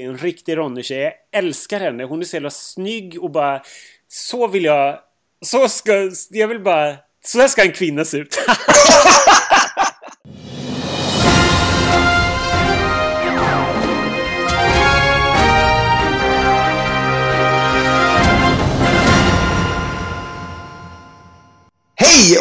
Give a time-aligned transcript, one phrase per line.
[0.00, 1.00] är en riktig Ronny-tjej.
[1.00, 2.04] Jag älskar henne.
[2.04, 3.62] Hon är så jävla snygg och bara...
[4.08, 4.98] Så vill jag...
[5.44, 6.10] Så ska...
[6.30, 6.96] Jag vill bara...
[7.24, 8.38] Så här ska en kvinna se ut.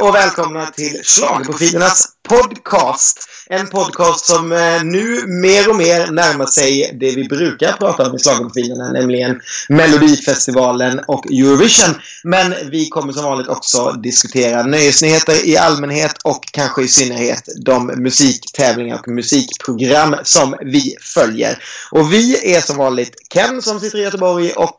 [0.02, 3.20] och välkomna till Schlagerprofilernas podcast.
[3.50, 8.15] En podcast som eh, nu mer och mer närmar sig det vi brukar prata om
[8.15, 11.96] i Schlagerprofilerna, nämligen Melodifestivalen och Eurovision.
[12.24, 17.88] Men vi kommer som vanligt också diskutera nöjesnyheter i allmänhet och kanske i synnerhet de
[17.88, 21.63] musiktävlingar och musikprogram som vi följer.
[21.91, 24.77] Och vi är som vanligt Ken som sitter i Göteborg och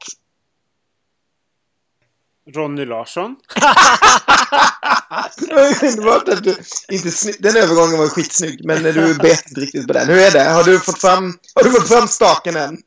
[2.55, 3.37] Ronny Larsson.
[5.83, 6.57] Underbart att du
[6.91, 10.09] inte Den övergången var skitsnygg, men du bet inte riktigt på den.
[10.09, 10.45] Hur är det?
[10.45, 12.77] Har du fått fram, har du fått fram staken än?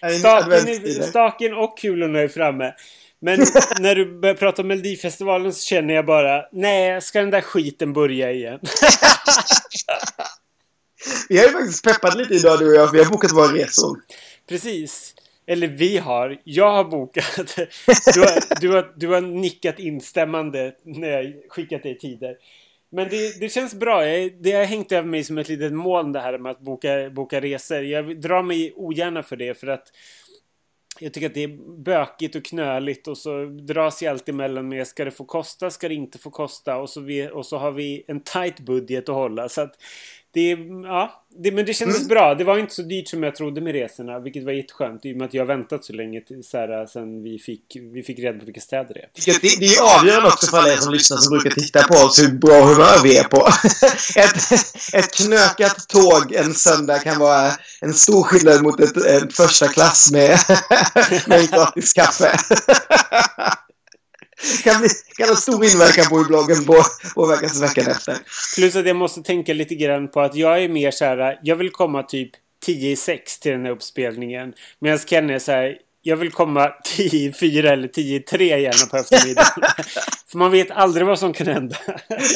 [0.00, 2.72] Det Staken, staken och kulorna är framme.
[3.20, 3.38] Men
[3.78, 7.92] när du börjar prata om Melodifestivalen så känner jag bara Nej, ska den där skiten
[7.92, 8.60] börja igen?
[11.28, 13.52] Vi har ju faktiskt peppat lite idag du och jag, för vi har bokat våra
[13.52, 13.98] resor.
[14.48, 15.14] Precis.
[15.46, 16.40] Eller vi har.
[16.44, 17.56] Jag har bokat.
[18.14, 22.36] Du har, du har, du har nickat instämmande när jag skickat dig tider.
[22.90, 24.06] Men det, det känns bra.
[24.06, 27.10] Jag, det har hängt över mig som ett litet moln det här med att boka,
[27.10, 27.82] boka resor.
[27.82, 29.92] Jag drar mig ogärna för det för att
[31.00, 34.86] jag tycker att det är bökigt och knöligt och så dras jag alltid emellan med
[34.86, 37.72] ska det få kosta, ska det inte få kosta och så, vi, och så har
[37.72, 39.48] vi en tight budget att hålla.
[39.48, 39.74] Så att
[40.36, 42.08] det, är- ja, det, men det kändes Mm.
[42.08, 42.34] bra.
[42.34, 45.16] Det var inte så dyrt som jag trodde med resorna, vilket var jätteskönt i och
[45.16, 48.18] med att jag har väntat så länge till, så här, sen vi fick, vi fick
[48.18, 49.08] reda på vilka städer det är.
[49.40, 51.94] Det, det är ju avgörande också för alla er som lyssnar som brukar titta på
[51.94, 53.36] oss hur bra humör vi är på.
[54.20, 54.36] Ett,
[54.94, 57.50] ett knökat tåg en söndag kan vara
[57.80, 60.38] en stor skillnad mot ett, ett första klass med,
[61.26, 62.36] med en gratis kaffe.
[64.64, 66.82] Kan, bli, kan ha stor inverkan på hur bloggen på,
[67.14, 68.18] påverkas veckan efter.
[68.56, 71.56] Plus att jag måste tänka lite grann på att jag är mer så här, jag
[71.56, 72.30] vill komma typ
[72.64, 74.52] 10 i 6 till den här uppspelningen.
[74.78, 78.60] Medan Ken är så här, jag vill komma 10 i 4 eller 10 i 3
[78.60, 79.46] gärna på eftermiddagen.
[80.30, 81.76] För man vet aldrig vad som kan hända.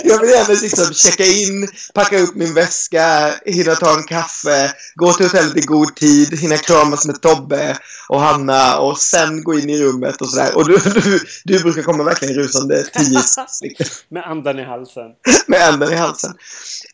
[0.05, 5.13] Jag vill gärna liksom checka in, packa upp min väska, hinna ta en kaffe, gå
[5.13, 7.77] till hotellet i god tid, hinna kramas med Tobbe
[8.09, 10.57] och Hanna och sen gå in i rummet och sådär.
[10.57, 13.23] Och du, du, du brukar komma verkligen rusande tio
[13.63, 15.11] liksom, Med andan i halsen.
[15.47, 16.33] med änden i halsen.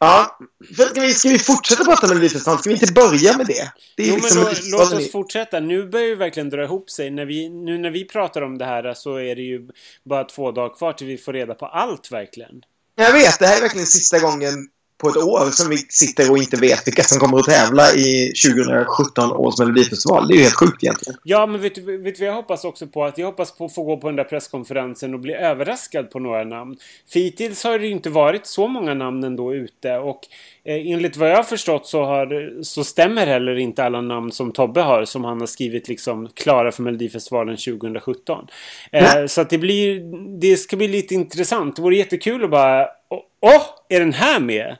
[0.00, 0.38] Ja,
[0.76, 2.60] för ska, vi, ska vi fortsätta prata med Melodifestivalen?
[2.60, 3.72] Ska vi inte börja med det?
[3.96, 5.60] Det är Jo, men liksom då, Melodifestivalen låt oss fortsätta.
[5.60, 7.10] Nu börjar ju verkligen dra ihop sig.
[7.10, 9.68] När vi, nu när vi pratar om det här så är det ju
[10.04, 12.62] bara två dagar kvar till vi får reda på allt verkligen.
[12.94, 16.38] Jag vet, det här är verkligen sista gången på ett år som vi sitter och
[16.38, 20.28] inte vet vilka som kommer att tävla i 2017 års Melodifestival.
[20.28, 21.18] Det är ju helt sjukt egentligen.
[21.22, 23.04] Ja, men vet du vad jag hoppas också på?
[23.04, 26.18] Att jag hoppas på att få gå på den där presskonferensen och bli överraskad på
[26.18, 26.76] några namn.
[27.12, 30.20] För hittills har det ju inte varit så många namn ändå ute och
[30.64, 34.52] eh, enligt vad jag har förstått så, har, så stämmer heller inte alla namn som
[34.52, 38.46] Tobbe har som han har skrivit liksom klara för Melodifestivalen 2017.
[38.92, 40.00] Eh, så att det blir
[40.40, 41.76] det ska bli lite intressant.
[41.76, 44.76] Det vore jättekul att bara Åh, åh, är den här med?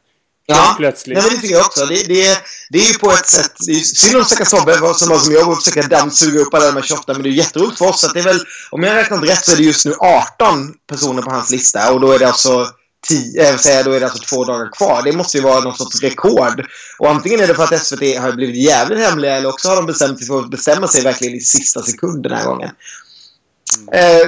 [0.48, 1.18] Helt plötsligt.
[1.18, 1.86] Nej, men det tycker jag också.
[1.86, 2.38] Det, det,
[2.70, 3.52] det är ju på ett sätt...
[3.66, 6.54] Det är ju synd om stackars Tobbe som var som jag och försöka dammsuga upp
[6.54, 8.04] alla de här 28, men det är ju jätteroligt för oss.
[8.04, 8.40] Att det är väl,
[8.70, 11.92] om jag har räknat rätt så är det just nu 18 personer på hans lista
[11.92, 12.68] och då är det alltså
[13.08, 15.02] 10, jag vill säga, då är det alltså två dagar kvar.
[15.04, 16.66] Det måste ju vara någon sorts rekord.
[16.98, 19.86] Och antingen är det för att SVT har blivit jävligt hemliga eller också har de
[19.86, 22.70] bestämt sig för att bestämma sig verkligen i sista sekund den här gången.
[23.92, 24.26] Eh,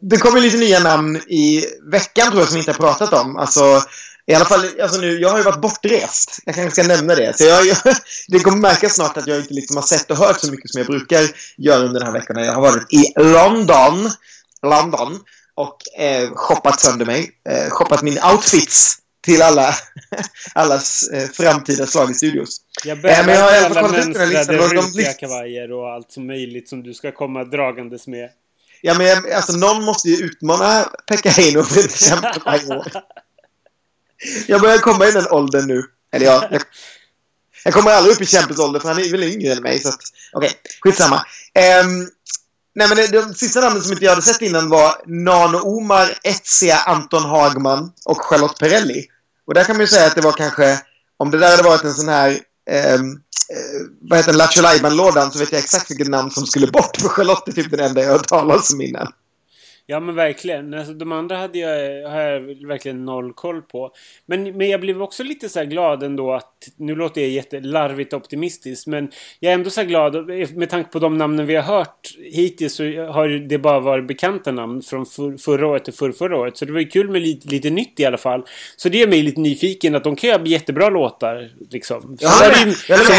[0.00, 3.36] det kommer lite nya namn i veckan tror jag som vi inte har pratat om.
[3.36, 3.82] Alltså,
[4.26, 6.38] i alla fall, alltså nu, jag har ju varit bortrest.
[6.44, 7.36] Jag kanske ska nämna det.
[7.38, 7.76] Så jag, jag,
[8.28, 10.78] det kommer märkas snart att jag inte liksom har sett och hört så mycket som
[10.78, 11.20] jag brukar
[11.56, 12.44] göra under den här veckan.
[12.44, 14.10] Jag har varit i London,
[14.62, 15.20] London
[15.54, 17.30] och eh, shoppat sönder mig.
[17.48, 19.74] Eh, shoppat min outfits till alla,
[20.54, 22.56] allas eh, framtida schlagerstudios.
[22.84, 26.26] Jag Eh, bävar men jag har i för alla mönstrade list- kavajer och allt som
[26.26, 28.28] möjligt som du ska komma dragandes med.
[28.80, 32.58] Ja, men alltså någon måste ju utmana Pekka Heino för att kämpa.
[34.46, 35.84] Jag börjar komma i den åldern nu.
[36.12, 36.62] Eller jag, jag,
[37.64, 39.80] jag kommer aldrig upp i Champions-ålder, för han är väl yngre än mig.
[39.80, 40.00] Så att,
[40.32, 41.16] okej, skitsamma.
[41.82, 42.10] Um,
[42.74, 46.76] nej, men de, sista namnen som inte jag hade sett innan var Nano Omar, Etsia,
[46.76, 49.06] Anton Hagman och Charlotte Perrelli.
[49.46, 50.80] Och där kan man ju säga att det var kanske,
[51.16, 53.20] om det där hade varit en sån här um,
[53.50, 56.96] eh, vad heter den, Lattjo lådan så vet jag exakt vilket namn som skulle bort.
[56.96, 59.12] För Charlotte är typ den enda jag har hört talas om innan.
[59.86, 60.74] Ja men verkligen.
[60.74, 63.90] Alltså, de andra hade jag, har jag verkligen noll koll på.
[64.26, 66.50] Men, men jag blev också lite så glad ändå att...
[66.76, 69.10] Nu låter jag jättelarvigt optimistisk men
[69.40, 72.82] jag är ändå så glad med tanke på de namnen vi har hört hittills så
[72.84, 76.56] har det bara varit bekanta namn från för, förra året till för, förra året.
[76.56, 78.42] Så det var ju kul med lite, lite nytt i alla fall.
[78.76, 81.50] Så det gör mig lite nyfiken att de kan göra jättebra låtar.
[81.70, 82.16] Liksom.
[82.20, 82.50] Så var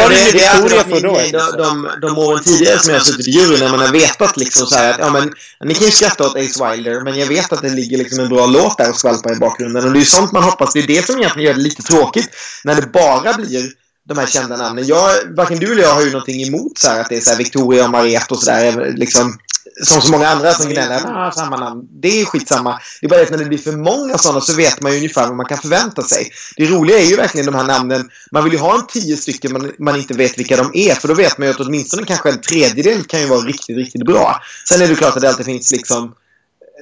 [0.10, 1.32] det ju Victoria förra året.
[1.32, 4.38] De, de, de åren tidigare som jag har suttit i juryn när man har vetat
[4.38, 5.34] liksom så här att ja men
[5.68, 8.30] ni kan ju skratta åt Alice Wilder men jag vet att det ligger liksom en
[8.30, 10.74] bra låt där och skvalpar i bakgrunden och det är ju sånt man hoppas.
[10.74, 12.30] Det är det som egentligen gör det lite tråkigt
[12.64, 13.72] när det bara blir
[14.08, 14.86] de här kända namnen.
[14.88, 17.30] Jag, varken du eller jag har ju någonting emot så här, att det är så
[17.32, 18.94] här Victoria och Mariette och sådär.
[18.98, 19.38] Liksom,
[19.84, 21.02] som så många andra som gnäller.
[21.06, 21.88] Ah, samma namn.
[22.02, 22.80] Det är skitsamma.
[23.02, 24.98] Det är bara det att när det blir för många sådana så vet man ju
[24.98, 26.32] ungefär vad man kan förvänta sig.
[26.58, 28.10] Det roliga är ju verkligen de här namnen.
[28.32, 30.96] Man vill ju ha en tio stycken man, man inte vet vilka de är.
[30.96, 34.06] För då vet man ju att åtminstone kanske en tredjedel kan ju vara riktigt, riktigt
[34.06, 34.42] bra.
[34.70, 36.16] Sen är det klart att det alltid finns liksom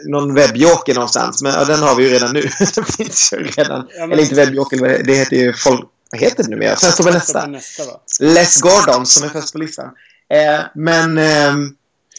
[0.06, 1.42] någon webbjoker någonstans.
[1.42, 2.42] Men ja, den har vi ju redan nu.
[2.76, 3.88] den finns ju redan.
[3.90, 4.12] Ja, men...
[4.12, 5.90] Eller inte webbjoker, det heter ju folk...
[6.12, 6.76] Vad heter det numera?
[6.76, 7.48] Sen står väl nästa.
[7.48, 7.84] nästa
[8.20, 9.86] Les Gordon som är först på listan.
[10.30, 11.18] Eh, men...
[11.18, 11.54] Eh,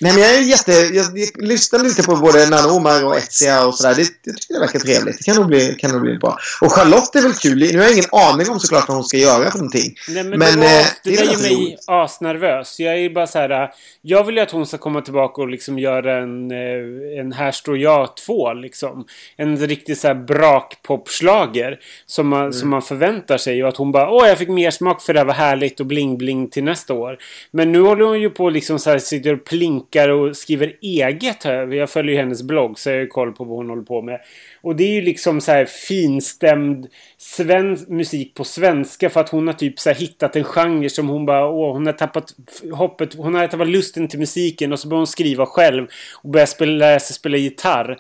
[0.01, 0.73] Nej, men jag är jätte...
[0.73, 3.95] Jag, jag lyssnade lite på både Nano Omar och Etsia och sådär.
[3.95, 5.19] Det, jag tycker det verkar trevligt.
[5.19, 6.39] Det kan nog, bli, kan nog bli bra.
[6.61, 7.59] Och Charlotte är väl kul.
[7.59, 9.95] Nu har jag ingen aning om såklart vad hon ska göra för någonting.
[10.09, 12.81] Nej, men, men det, var, eh, det, det gör mig asnervös.
[12.81, 13.71] Jag är bara så här...
[14.03, 17.53] Jag vill ju att hon ska komma tillbaka och liksom göra en, eh, en Här
[17.53, 19.07] står jag 2 liksom.
[19.37, 21.81] En riktig så här brakpopslager.
[22.07, 22.53] Som man, mm.
[22.53, 23.63] som man förväntar sig.
[23.63, 25.87] Och att hon bara Åh, jag fick mer smak för det här var härligt och
[25.87, 27.19] bling-bling till nästa år.
[27.51, 30.77] Men nu håller hon ju på liksom så här sitter och plinkar blinkar och skriver
[30.83, 31.45] eget.
[31.45, 34.21] Jag följer ju hennes blogg så jag har koll på vad hon håller på med.
[34.63, 36.87] Och det är ju liksom så här finstämd
[37.19, 41.27] svensk musik på svenska för att hon har typ så hittat en genre som hon
[41.27, 42.35] bara åh, hon har tappat
[42.73, 43.15] hoppet.
[43.15, 45.87] Hon har tappat lusten till musiken och så börjar hon skriva själv
[46.23, 47.99] och börjar spela, lära sig spela gitarr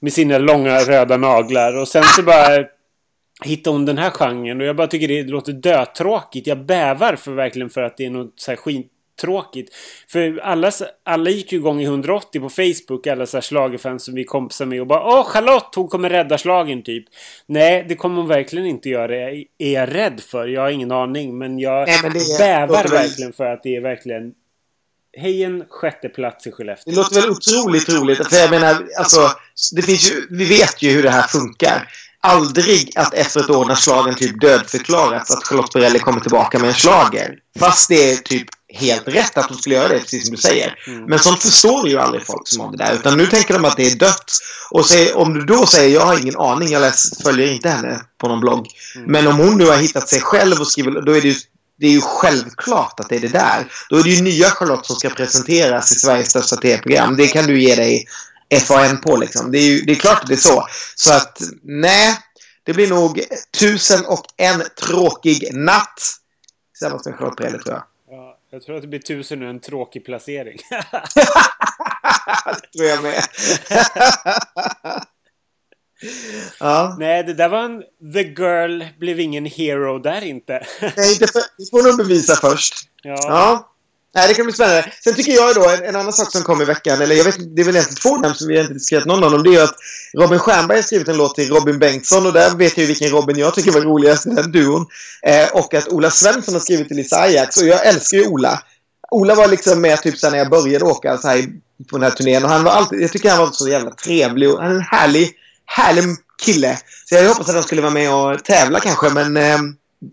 [0.00, 2.64] med sina långa röda naglar och sen så bara
[3.44, 6.46] hittar hon den här genren och jag bara tycker det låter dötråkigt.
[6.46, 9.74] Jag bävar för verkligen för att det är något så här skit tråkigt.
[10.08, 10.72] För alla,
[11.04, 14.80] alla gick ju igång i 180 på Facebook, alla så här som vi kompisar med
[14.80, 17.04] och bara Åh Charlotte, hon kommer rädda slagen typ.
[17.46, 19.30] Nej, det kommer hon verkligen inte göra.
[19.58, 20.46] Är jag rädd för?
[20.46, 21.38] Jag har ingen aning.
[21.38, 24.34] Men jag Nej, men är, bävar verkligen för att det är verkligen
[25.18, 26.90] Hej en sjätte plats i Skellefteå.
[26.90, 28.28] Det låter väl otroligt roligt.
[28.28, 29.30] För jag menar, alltså,
[29.76, 31.88] det finns ju, vi vet ju hur det här funkar
[32.26, 36.68] aldrig att efter ett år när slagen typ dödförklarats att Charlotte Perrelli kommer tillbaka med
[36.68, 37.34] en slager.
[37.58, 40.78] Fast det är typ helt rätt att hon skulle göra det, precis som du säger.
[40.86, 41.04] Mm.
[41.04, 42.94] Men sånt förstår ju aldrig folk som om det där.
[42.94, 44.32] Utan nu tänker de att det är dött.
[44.70, 48.00] Och så, om du då säger jag har ingen aning, jag läs, följer inte henne
[48.20, 48.66] på någon blogg.
[48.96, 49.12] Mm.
[49.12, 51.34] Men om hon nu har hittat sig själv och skriver, då är det ju
[51.78, 53.72] det är ju självklart att det är det där.
[53.90, 57.16] Då är det ju nya Charlotte som ska presenteras i Sveriges största tv-program.
[57.16, 58.06] Det kan du ge dig
[58.54, 59.50] FAN på liksom.
[59.52, 60.66] Det är ju det är klart att det är så.
[60.96, 62.18] Så att nej,
[62.62, 63.20] det blir nog
[63.58, 66.00] tusen och en tråkig natt.
[66.72, 67.84] Tillsammans med Charlotte Perrelli tror jag.
[68.10, 70.58] Ja, jag tror att det blir tusen och en tråkig placering.
[70.70, 70.84] det
[72.78, 73.22] tror jag med.
[76.60, 76.96] ja.
[76.98, 77.82] Nej, det där var en...
[78.12, 80.66] The Girl blev ingen hero där inte.
[80.80, 81.32] Nej, det,
[81.70, 82.74] får nog bevisa först.
[83.02, 83.16] Ja.
[83.22, 83.72] ja.
[84.16, 84.92] Nej, det kan bli spännande.
[85.04, 87.56] Sen tycker jag då, en, en annan sak som kom i veckan, eller jag vet
[87.56, 89.52] det är väl egentligen två namn som vi inte diskuterat någon av dem, det är
[89.52, 89.76] ju att
[90.18, 93.10] Robin Stjernberg har skrivit en låt till Robin Bengtsson och där vet jag ju vilken
[93.10, 94.86] Robin jag tycker var roligast i den duon.
[95.22, 98.62] Eh, och att Ola Svensson har skrivit till Lisa Ajax och jag älskar ju Ola.
[99.10, 101.44] Ola var liksom med typ sen när jag började åka så här
[101.90, 104.50] på den här turnén och han var alltid, jag tycker han var så jävla trevlig
[104.50, 105.32] och han är en härlig,
[105.66, 106.04] härlig
[106.42, 106.78] kille.
[107.08, 109.58] Så jag hoppas att han skulle vara med och tävla kanske men eh,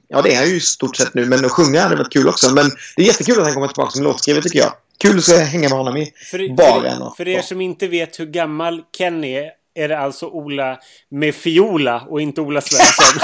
[0.07, 2.27] Ja, det är han ju i stort sett nu, men att sjunga hade varit kul
[2.27, 2.53] också.
[2.53, 4.73] Men det är jättekul att han kommer tillbaka som låtskrivare tycker jag.
[4.99, 7.01] Kul att hänga med honom i för, baren.
[7.01, 11.35] Och, för er som inte vet hur gammal Ken är, är det alltså Ola med
[11.35, 13.21] fiola och inte Ola Svensson.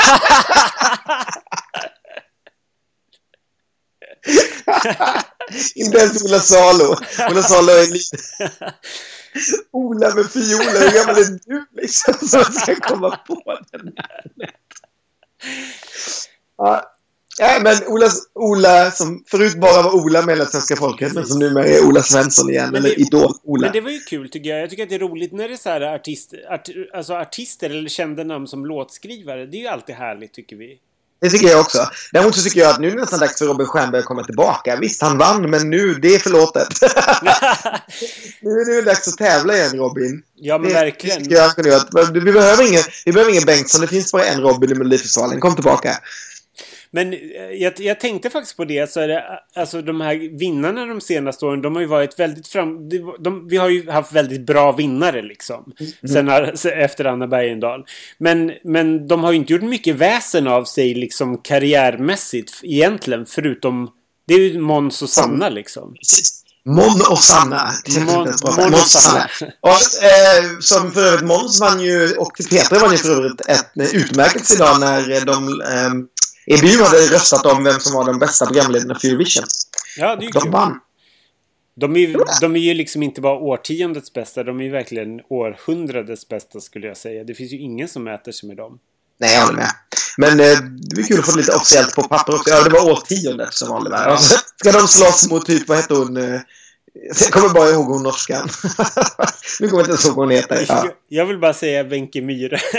[5.75, 6.95] inte ens Ola Salo.
[7.31, 8.17] Ola Salo är lite...
[9.71, 12.13] Ola med fiola, hur gammal är du liksom?
[12.27, 14.23] Som ska komma på den här.
[16.59, 16.95] Ja.
[17.41, 21.39] Ja, men Ola, Ola, som förut bara var Ola med hela svenska folket, men som
[21.39, 23.61] numera är Ola Svensson igen, men eller Idol-Ola.
[23.61, 24.61] Men det var ju kul tycker jag.
[24.61, 27.69] Jag tycker att det är roligt när det är så här artist, art, alltså artister
[27.69, 29.45] eller kända namn som låtskrivare.
[29.45, 30.79] Det är ju alltid härligt tycker vi.
[31.21, 31.89] Det tycker jag också.
[32.13, 34.23] Däremot så tycker jag att nu är det nästan dags för Robin Stjernberg att komma
[34.23, 34.75] tillbaka.
[34.75, 36.67] Visst, han vann, men nu, det är förlåtet.
[38.41, 40.21] nu är det dags att tävla igen, Robin.
[40.35, 41.23] Ja, men det, verkligen.
[41.23, 43.81] Det jag, vi, behöver ingen, vi behöver ingen Bengtsson.
[43.81, 45.39] Det finns bara en Robin i Melodifestivalen.
[45.39, 45.97] Kom tillbaka.
[46.91, 47.19] Men eh,
[47.59, 48.91] jag, jag, tänkte faktiskt på det.
[48.91, 52.47] Så är det, alltså de här vinnarna de senaste åren, de har ju varit väldigt
[52.47, 52.89] fram...
[52.89, 55.73] De, de, vi har ju haft väldigt bra vinnare liksom.
[55.79, 56.53] Mm.
[56.55, 57.85] Sen, efter Anna Bergendahl.
[58.17, 63.25] Men, men de har ju inte gjort mycket väsen av sig liksom karriärmässigt egentligen.
[63.25, 63.89] Förutom...
[64.27, 65.95] Det är ju Måns och Sanna liksom.
[66.65, 67.71] Mon och Sanna.
[67.99, 69.29] Mon, Mon och Sanna.
[69.61, 73.93] Och, eh, som för övrigt Måns vann ju, och Peter vann ju för övrigt ett
[73.93, 75.93] utmärkelse idag när de eh,
[76.53, 79.43] EBU hade röstat om vem som var den bästa programledarna för Eurovision.
[79.97, 80.51] Ja, det är de kul.
[80.51, 80.79] vann.
[81.75, 86.27] De är, de är ju liksom inte bara årtiondets bästa, de är ju verkligen århundradets
[86.27, 87.23] bästa skulle jag säga.
[87.23, 88.79] Det finns ju ingen som mäter sig med dem.
[89.19, 89.71] Nej, jag håller med.
[90.17, 90.57] Men eh,
[90.89, 92.49] det blir kul att få lite officiellt på papper också.
[92.49, 94.05] Ja, det var årtiondet som valde där.
[94.05, 96.17] Alltså, ska de slåss mot typ, vad hette hon?
[96.17, 96.41] Eh,
[96.93, 98.49] jag kommer bara ihåg hon norskan.
[99.59, 100.65] nu kommer jag inte ens ihåg vad hon heter.
[100.67, 100.87] Ja.
[101.07, 102.59] Jag vill bara säga Wenche Myhre.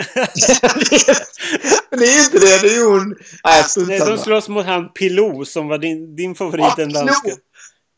[1.90, 2.62] Men det är ju inte det.
[2.62, 3.16] Det är ju hon...
[3.44, 7.30] Nej, Nej de slåss mot han Pilou som var din, din favorit, ja, den danska.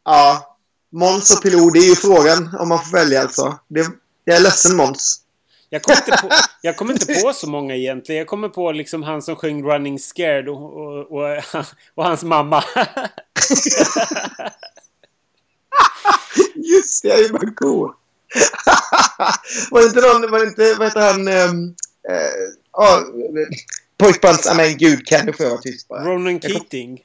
[0.05, 0.59] Ja.
[0.93, 3.59] Måns och Pilou, det är ju frågan om man får välja alltså.
[3.69, 3.87] Det,
[4.25, 5.23] jag är ledsen Måns.
[5.69, 6.29] Jag kommer, inte på,
[6.63, 8.19] jag kommer inte på så många egentligen.
[8.19, 11.43] Jag kommer på liksom han som sjöng Running Scared och, och, och,
[11.95, 12.65] och hans mamma.
[16.55, 17.95] Just det, jag är bara cool.
[19.71, 21.75] var det inte någon, var det inte, vad heter han, um,
[22.11, 22.49] uh,
[24.03, 26.05] pojkbands, nej men gud, kan du få vara tyst bara?
[26.05, 27.03] Ronan Keating.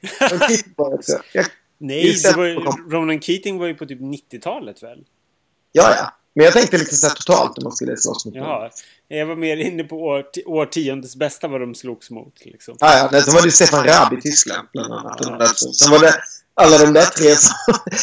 [1.80, 4.98] Nej, det var, Ronan Keating var ju på typ 90-talet väl?
[5.72, 6.14] Ja, ja.
[6.34, 8.70] Men jag tänkte lite så totalt om man skulle slåss mot Ja,
[9.08, 12.44] jag var mer inne på årt årtiondets bästa vad de slogs mot.
[12.44, 12.76] Liksom.
[12.80, 13.20] Ja, ja.
[13.22, 15.18] Sen var det Stefan Raab i Tyskland bland annat.
[15.20, 15.46] Ja.
[15.54, 16.14] Sen var det
[16.58, 17.28] alla de där tre.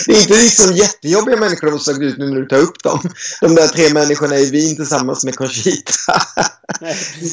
[0.05, 2.99] Det är inte liksom jättejobbiga människor de slagit ut nu när du tar upp dem.
[3.41, 5.93] De där tre människorna i Wien tillsammans med Conchita.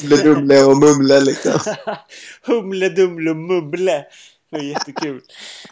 [0.01, 1.59] Humle, Dumle och Mumle liksom.
[2.45, 4.05] Humle, Dumle och Mumle.
[4.51, 5.21] Det är jättekul.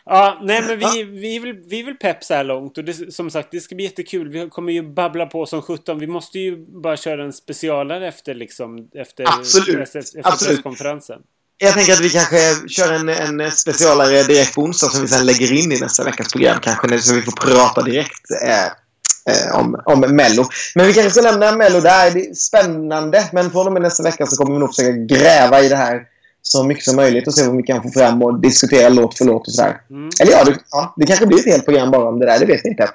[0.06, 2.78] Ja, nej men vi, vi, vill, vi vill pepp så här långt.
[2.78, 4.30] Och det, som sagt, det ska bli jättekul.
[4.30, 6.00] Vi kommer ju babbla på som 17.
[6.00, 8.90] Vi måste ju bara köra en specialare efter liksom...
[8.94, 9.82] Efter, Absolut.
[9.82, 10.56] efter, efter Absolut.
[10.56, 11.22] presskonferensen.
[11.64, 12.38] Jag tänker att vi kanske
[12.68, 16.32] kör en, en specialare direkt på onsdag som vi sen lägger in i nästa veckas
[16.32, 17.02] program kanske.
[17.02, 20.46] Så vi får prata direkt eh, eh, om, om Mello.
[20.76, 22.12] Men vi kanske ska lämna Mello där.
[22.12, 23.30] Det är spännande.
[23.34, 26.02] Men från och med nästa vecka så kommer vi nog försöka gräva i det här
[26.42, 29.26] så mycket som möjligt och se vad vi kan få fram och diskutera låt för
[29.26, 29.82] låt och sådär.
[29.90, 30.10] Mm.
[30.22, 32.40] Eller ja det, ja, det kanske blir ett helt program bara om det där.
[32.40, 32.90] Det vet vi inte.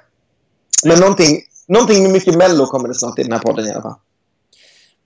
[0.85, 3.83] Men någonting, någonting med mycket Mello kommer det snart i den här podden i alla
[3.83, 3.97] fall.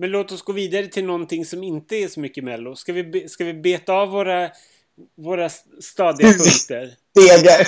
[0.01, 2.77] Men låt oss gå vidare till någonting som inte är så mycket Mello.
[2.77, 4.51] Ska vi, ska vi beta av våra,
[5.17, 5.51] våra
[5.83, 6.95] stadiga punkter?
[7.11, 7.67] Stegar!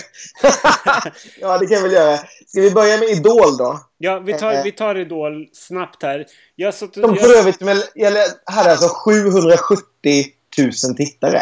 [1.40, 2.16] ja, det kan vi väl göra.
[2.46, 3.80] Ska vi börja med Idol då?
[3.98, 4.62] Ja, vi tar, eh.
[4.64, 6.26] vi tar Idol snabbt här.
[6.56, 7.60] Jag satt, De för övrigt
[8.44, 10.26] hade alltså 770
[10.58, 11.40] 000 tittare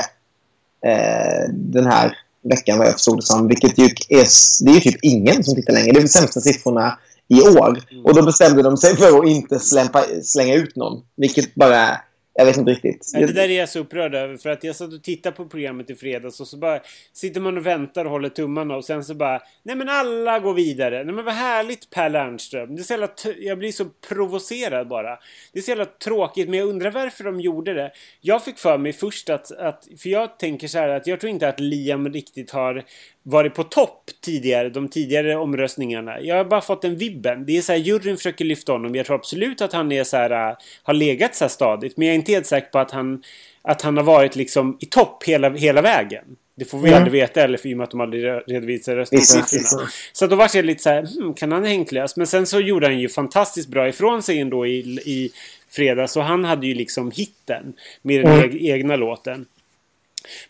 [0.86, 3.48] eh, den här veckan vad jag förstod det som.
[3.48, 4.26] Vilket ju är,
[4.64, 5.92] det är ju typ ingen som tittar längre.
[5.92, 6.98] Det är de sämsta siffrorna
[7.30, 7.78] i år.
[7.90, 8.04] Mm.
[8.04, 11.02] Och då bestämde de sig för att inte slämpa, slänga ut någon.
[11.16, 12.00] Vilket bara...
[12.34, 13.12] Jag vet inte riktigt.
[13.14, 14.36] det där är jag så upprörd över.
[14.36, 16.80] För att jag satt och tittade på programmet i fredags och så bara
[17.12, 20.54] sitter man och väntar och håller tummarna och sen så bara Nej men alla går
[20.54, 21.04] vidare.
[21.04, 22.76] Nej men vad härligt Per Lernström.
[22.76, 23.08] Det är så jävla
[23.38, 25.18] jag blir så provocerad bara.
[25.52, 27.92] Det är så jävla tråkigt men jag undrar varför de gjorde det.
[28.20, 31.30] Jag fick för mig först att, att för jag tänker så här att jag tror
[31.30, 32.84] inte att Liam riktigt har
[33.22, 36.20] varit på topp tidigare, de tidigare omröstningarna.
[36.20, 37.46] Jag har bara fått en vibben.
[37.46, 38.94] Det är så här, juryn försöker lyfta honom.
[38.94, 41.96] Jag tror absolut att han är så här, äh, har legat så här stadigt.
[41.96, 43.22] Men jag är inte helt säker på att han,
[43.62, 46.24] att han har varit liksom i topp hela, hela vägen.
[46.56, 46.96] Det får vi mm.
[46.96, 49.88] aldrig veta eller för i och med att de aldrig redovisar röstningssiffrorna.
[50.12, 52.16] Så då var jag lite så här, hmm, kan han hänklas?
[52.16, 55.30] Men sen så gjorde han ju fantastiskt bra ifrån sig ändå i, i
[55.70, 56.16] fredags.
[56.16, 57.72] Och han hade ju liksom hitten
[58.02, 58.56] med den mm.
[58.60, 59.46] egna låten.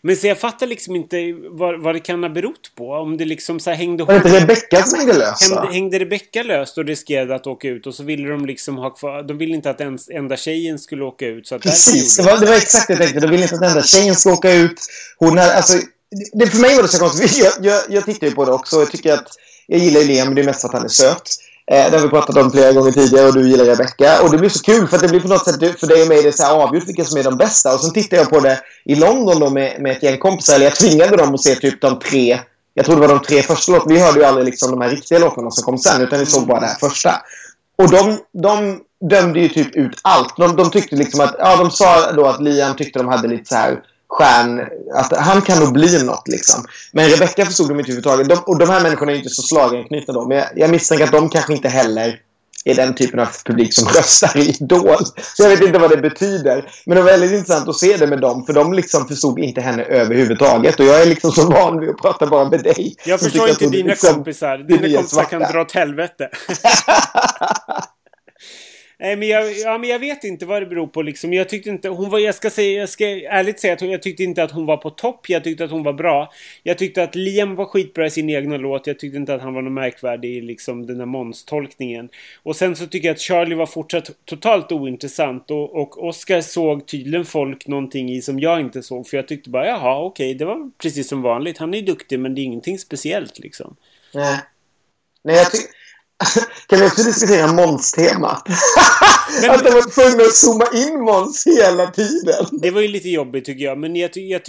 [0.01, 2.91] Men så jag fattar liksom inte vad, vad det kan ha berott på.
[2.91, 4.03] Om det liksom så här hängde...
[4.03, 5.51] Var det inte Rebecka som hängde löst?
[5.51, 8.89] Hängde, hängde Rebecka löst och riskerade att åka ut och så ville de liksom ha
[8.89, 9.23] kvar...
[9.23, 11.47] De ville inte att ens enda tjejen skulle åka ut.
[11.47, 13.19] Så att Precis, det var, det var exakt det jag tänkte.
[13.19, 14.79] De ville inte att enda tjejen skulle åka ut.
[15.17, 15.77] Hon hade, alltså,
[16.33, 17.37] det, för mig var det så konstigt.
[17.43, 18.79] Jag, jag, jag tittar ju på det också.
[18.79, 19.27] Jag tycker att...
[19.67, 21.29] Jag gillar Liam, det är mest för att han är söt.
[21.71, 24.21] Eh, det har vi pratat om flera gånger tidigare och du gillar Rebecca.
[24.23, 26.07] Och det blir så kul för att det blir på något sätt för dig och
[26.07, 27.73] mig det är så avgjort vilka som är de bästa.
[27.73, 30.55] Och sen tittar jag på det i London då med, med ett gäng kompisar.
[30.55, 32.39] Eller jag tvingade dem att se typ de tre
[32.73, 33.93] jag tror det var de tre första låtarna.
[33.93, 36.47] Vi hörde ju aldrig liksom de här riktiga låtarna som kom sen, utan vi såg
[36.47, 37.21] bara det här första.
[37.77, 40.37] Och de, de dömde ju typ ut allt.
[40.37, 43.45] De, de tyckte liksom att, ja de sa då att Liam tyckte de hade lite
[43.45, 44.67] så här stjärn...
[44.93, 46.65] Att han kan nog bli något liksom.
[46.91, 48.29] Men Rebecca förstod de inte överhuvudtaget.
[48.29, 50.27] De, och de här människorna är inte så slaganknutna då.
[50.27, 52.19] Men jag, jag misstänker att de kanske inte heller
[52.65, 55.05] är den typen av publik som röstar i Idol.
[55.35, 56.71] Så jag vet inte vad det betyder.
[56.85, 58.45] Men det var väldigt intressant att se det med dem.
[58.45, 60.79] För de liksom förstod inte henne överhuvudtaget.
[60.79, 62.95] Och jag är liksom så van vid att prata bara med dig.
[63.05, 64.57] Jag förstår inte dina liksom, kompisar.
[64.57, 66.29] Dina kompisar kan dra åt helvete.
[69.01, 71.33] Nej, men jag, ja, men jag vet inte vad det beror på liksom.
[71.33, 74.23] Jag tyckte inte hon var, jag ska säga, jag ska ärligt säga att jag tyckte
[74.23, 75.29] inte att hon var på topp.
[75.29, 76.31] Jag tyckte att hon var bra.
[76.63, 78.87] Jag tyckte att Liam var skitbra i sin egna låt.
[78.87, 82.09] Jag tyckte inte att han var något märkvärdig i liksom den där Måns-tolkningen.
[82.43, 85.51] Och sen så tycker jag att Charlie var fortsatt totalt ointressant.
[85.51, 89.07] Och, och Oscar såg tydligen folk någonting i som jag inte såg.
[89.07, 91.57] För jag tyckte bara, jaha, okej, okay, det var precis som vanligt.
[91.57, 93.75] Han är duktig, men det är ingenting speciellt liksom.
[94.13, 94.39] Nej.
[95.23, 95.80] Nej, jag tycker...
[96.67, 98.49] Kan vi också diskutera Måns-temat?
[99.49, 102.45] att de var tvungna att zooma in Måns hela tiden.
[102.51, 103.77] Det var ju lite jobbigt tycker jag.
[103.77, 104.41] Men jag, jag,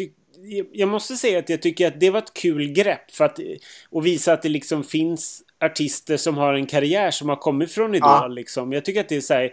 [0.43, 3.11] jag, jag måste säga att jag tycker att det var ett kul grepp.
[3.11, 3.39] För att
[3.91, 7.95] och visa att det liksom finns artister som har en karriär som har kommit från
[7.95, 8.09] Idol.
[8.09, 8.29] Ja.
[8.29, 8.73] Liksom.
[8.73, 9.53] Jag tycker att det är så här,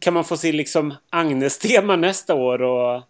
[0.00, 3.02] Kan man få se liksom Agnes-tema nästa år och...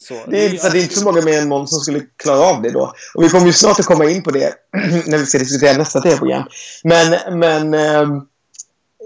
[0.00, 0.14] Så.
[0.26, 2.62] Det, är, så det är inte så många mer än Måns som skulle klara av
[2.62, 2.92] det då.
[3.14, 4.54] Och vi kommer ju snart att komma in på det
[5.06, 6.44] när vi ska diskutera nästa tv-program.
[6.84, 8.22] Men, men, eh,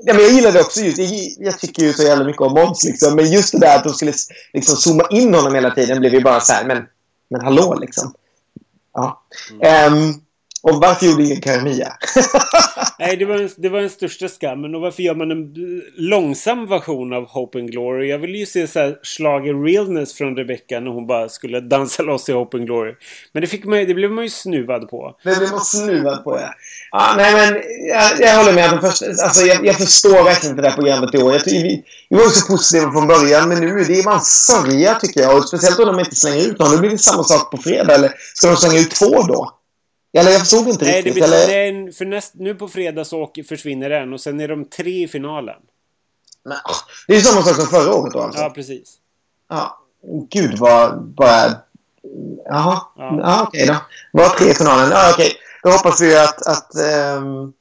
[0.04, 0.80] ja, men jag gillar det också.
[0.80, 1.08] Just, jag,
[1.38, 2.84] jag, tycker ju så jävla mycket om Måns.
[2.84, 3.16] Liksom.
[3.16, 4.12] Men just det där att de skulle
[4.52, 6.84] liksom zooma in honom hela tiden blev ju bara så här, men,
[7.30, 8.14] men hallå liksom.
[8.94, 9.22] Ja.
[9.62, 9.92] Mm.
[9.94, 10.22] Um,
[10.62, 11.92] och varför gjorde ingen Karamia?
[12.99, 14.75] Nej, det var, det var den största skammen.
[14.75, 15.54] Och varför gör man en
[15.97, 18.11] långsam version av Hope and Glory?
[18.11, 22.02] Jag vill ju se så här slager realness från Rebecca när hon bara skulle dansa
[22.02, 22.95] loss i Hope and Glory.
[23.33, 25.16] Men det, fick man, det blev man ju snuvad på.
[25.25, 26.54] Det blev man snuvad på, ja.
[26.90, 28.81] ja nej, men jag, jag håller med.
[28.81, 31.33] Först, alltså, jag, jag förstår verkligen inte det här programmet i år.
[31.33, 34.95] Jag vi, vi var ju så positiva från början, men nu är det man sörja
[34.95, 35.37] tycker jag.
[35.37, 36.71] Och speciellt när man inte slänger ut någon.
[36.71, 37.95] Nu blir det samma sak på fredag.
[37.95, 39.59] Eller ska de slänga ut två då?
[40.12, 41.14] Eller jag förstod inte Nej, riktigt.
[41.14, 41.69] Det blir, eller?
[41.69, 45.04] En, för näst, nu på fredag så åker, försvinner en och sen är de tre
[45.04, 45.61] i finalen.
[46.45, 46.57] Men,
[47.07, 48.40] det är ju samma sak som förra året då alltså?
[48.40, 48.95] Ja, precis.
[49.49, 49.78] Ja.
[50.31, 51.50] Gud vad bara...
[52.45, 52.83] Jaha.
[52.97, 54.19] Ja, ja okej okay, då.
[54.19, 54.90] Bara tre i finalen.
[54.90, 55.26] Ja, okej.
[55.26, 55.38] Okay.
[55.62, 56.47] Då hoppas vi att...
[56.47, 56.71] att
[57.16, 57.52] um,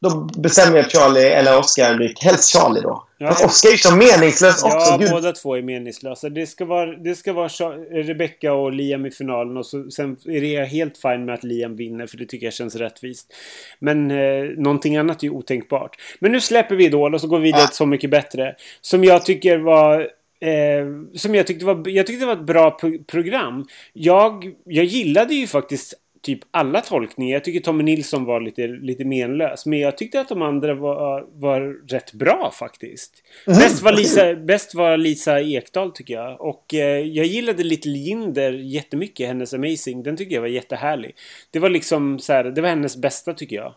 [0.00, 2.22] då bestämmer jag Charlie eller Oscar ryck.
[2.22, 3.06] Helst Charlie då.
[3.18, 4.76] Ja, Oscar är ju så meningslös också.
[4.90, 5.10] Ja, Gud.
[5.10, 6.28] båda två är meningslösa.
[6.28, 7.48] Det ska vara, det ska vara
[7.90, 11.76] Rebecca och Liam i finalen och så, sen är det helt fine med att Liam
[11.76, 13.32] vinner för det tycker jag känns rättvist.
[13.78, 15.96] Men eh, någonting annat är ju otänkbart.
[16.20, 18.54] Men nu släpper vi Idol och så går vi vidare till Så Mycket Bättre.
[18.80, 20.08] Som jag tycker var
[20.42, 23.66] Eh, som jag tyckte var, jag tyckte det var ett bra program.
[23.92, 27.34] Jag, jag gillade ju faktiskt typ alla tolkningar.
[27.34, 29.66] Jag tycker Tommy Nilsson var lite, lite menlös.
[29.66, 33.12] Men jag tyckte att de andra var, var rätt bra faktiskt.
[33.46, 33.58] Mm.
[33.58, 36.40] Bäst, var Lisa, bäst var Lisa Ekdahl tycker jag.
[36.40, 39.26] Och eh, jag gillade Little Jinder jättemycket.
[39.26, 40.02] Hennes Amazing.
[40.02, 41.16] Den tycker jag var jättehärlig.
[41.50, 43.74] Det var liksom så här, det var hennes bästa tycker jag.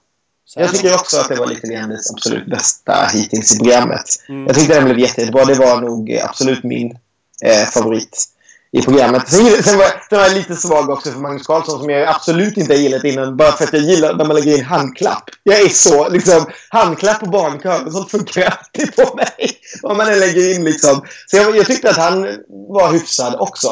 [0.55, 4.05] Jag tycker också att det var lite hennes absolut bästa hittills i programmet.
[4.29, 4.47] Mm.
[4.47, 5.45] Jag tyckte den blev jättebra.
[5.45, 6.97] Det var nog absolut min
[7.43, 8.33] eh, favorit
[8.73, 9.27] i programmet.
[9.29, 12.57] Sen, sen, var, sen var jag lite svag också för Magnus Carlsson som jag absolut
[12.57, 13.37] inte har gillat innan.
[13.37, 15.23] Bara för att jag gillar när man lägger in handklapp.
[15.43, 17.89] Jag är så, liksom, handklapp på barnkör.
[17.89, 19.51] Sånt funkar alltid på mig.
[19.81, 21.01] Om man lägger in liksom.
[21.27, 23.67] Så jag, jag tyckte att han var hyfsad också.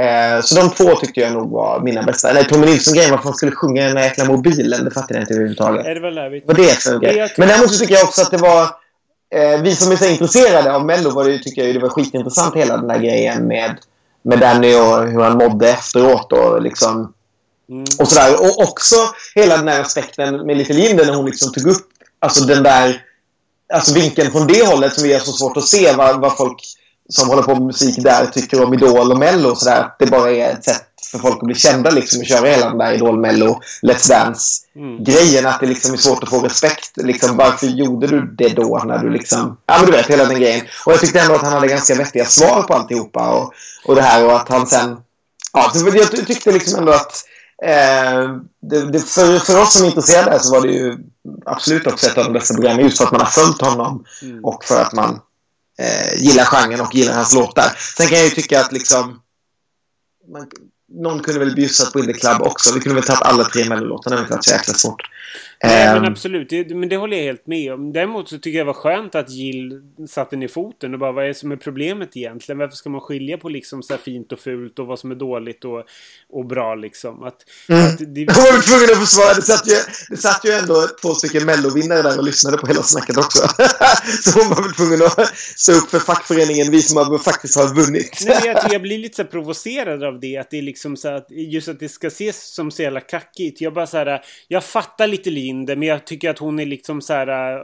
[0.00, 2.30] Eh, så de två tyckte jag nog var mina bästa.
[2.30, 5.22] Eller Tommy Nilsson-grejen, varför han skulle sjunga i den där jäkla mobilen, det fattade jag
[5.22, 5.84] inte överhuvudtaget.
[5.84, 6.44] Nej, det var lävigt.
[6.46, 7.32] Vad det för grej?
[7.38, 8.62] Men däremot så tycker jag också att det var...
[9.34, 12.56] Eh, vi som är så intresserade av Mello var det, tycker jag det var skitintressant
[12.56, 13.76] hela den där grejen med
[14.22, 16.32] med Danny och hur han mådde efteråt.
[16.32, 17.12] Och, liksom,
[17.70, 17.84] mm.
[17.98, 18.40] och sådär.
[18.40, 18.96] Och också
[19.34, 23.02] hela den här aspekten med Little Jinder när hon liksom tog upp alltså den där
[23.72, 26.64] alltså vinkeln från det hållet som vi har så svårt att se vad, vad folk
[27.08, 29.92] som håller på med musik där tycker om Idol och Mello och sådär.
[29.98, 32.78] Det bara är ett sätt för folk att bli kända liksom och köra hela den
[32.78, 35.38] där Idol, Mello, Let's Dance-grejen.
[35.38, 35.52] Mm.
[35.52, 36.90] Att det liksom är svårt att få respekt.
[36.96, 39.56] Liksom, varför gjorde du det då när du liksom...
[39.66, 40.66] Ja, men du vet, hela den grejen.
[40.86, 43.52] Och jag tyckte ändå att han hade ganska vettiga svar på alltihopa och,
[43.84, 44.96] och det här och att han sen...
[45.52, 47.24] Ja, jag tyckte liksom ändå att
[47.62, 50.98] Eh, det, det, för, för oss som är intresserade så var det ju
[51.46, 54.44] absolut också ett av de bästa programmen just för att man har följt honom mm.
[54.44, 55.20] och för att man
[55.78, 57.76] eh, gillar genren och gillar hans låtar.
[57.96, 59.20] Sen kan jag ju tycka att liksom
[60.32, 60.46] man,
[60.90, 62.74] någon kunde väl bjussat på In the Club också.
[62.74, 65.02] Vi kunde väl tagit alla tre mellolåtarna, det var så jäkla svårt.
[65.64, 66.12] Nej, men ehm.
[66.12, 66.48] absolut.
[66.48, 67.92] Det, men det håller jag helt med om.
[67.92, 71.24] Däremot så tycker jag det var skönt att Jill satte ner foten och bara vad
[71.24, 72.58] är det som är problemet egentligen?
[72.58, 75.64] Varför ska man skilja på liksom så fint och fult och vad som är dåligt
[75.64, 75.84] och,
[76.30, 77.22] och bra liksom?
[77.22, 77.36] Att,
[77.68, 77.86] mm.
[77.86, 78.20] att det...
[78.20, 79.34] Hon var tvungen att försvara.
[79.34, 79.76] Det satt ju,
[80.10, 83.42] det satt ju ändå två stycken mellovinnare där och lyssnade på hela snacket också.
[84.22, 88.22] så hon var väl tvungen att stå upp för fackföreningen, vi som faktiskt har vunnit.
[88.26, 90.36] Nej, jag, jag blir lite så provocerad av det.
[90.36, 93.60] Att det är liksom så att just att det ska ses som så jävla kackigt.
[93.60, 95.76] Jag bara så här, jag fattar lite Linder.
[95.76, 97.62] Men jag tycker att hon är liksom så här uh,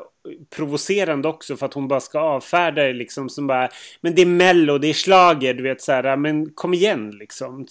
[0.57, 3.69] provocerande också för att hon bara ska avfärda det liksom som bara
[4.01, 7.67] Men det är mello, det är slager, du vet så här, men kom igen liksom.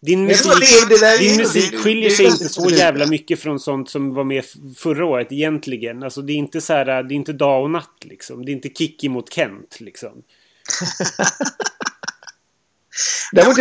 [0.00, 0.52] Din musik,
[0.88, 4.44] det, det din musik skiljer sig inte så jävla mycket från sånt som var med
[4.76, 6.02] förra året egentligen.
[6.02, 8.44] Alltså det är inte så här, det är inte dag och natt liksom.
[8.44, 10.12] Det är inte Kikki mot Kent liksom.
[13.32, 13.58] Däremot,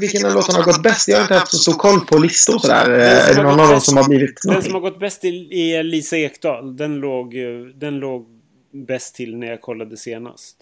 [0.00, 1.08] vilken av låtarna har gått bäst?
[1.08, 2.90] Jag har inte haft så stor koll på listor sådär.
[2.90, 6.16] Är det någon av dem som har blivit Den som har gått bäst är Lisa
[6.16, 6.76] Ekdahl.
[6.76, 7.34] Den låg,
[7.74, 8.26] den låg
[8.72, 10.56] bäst till när jag kollade senast.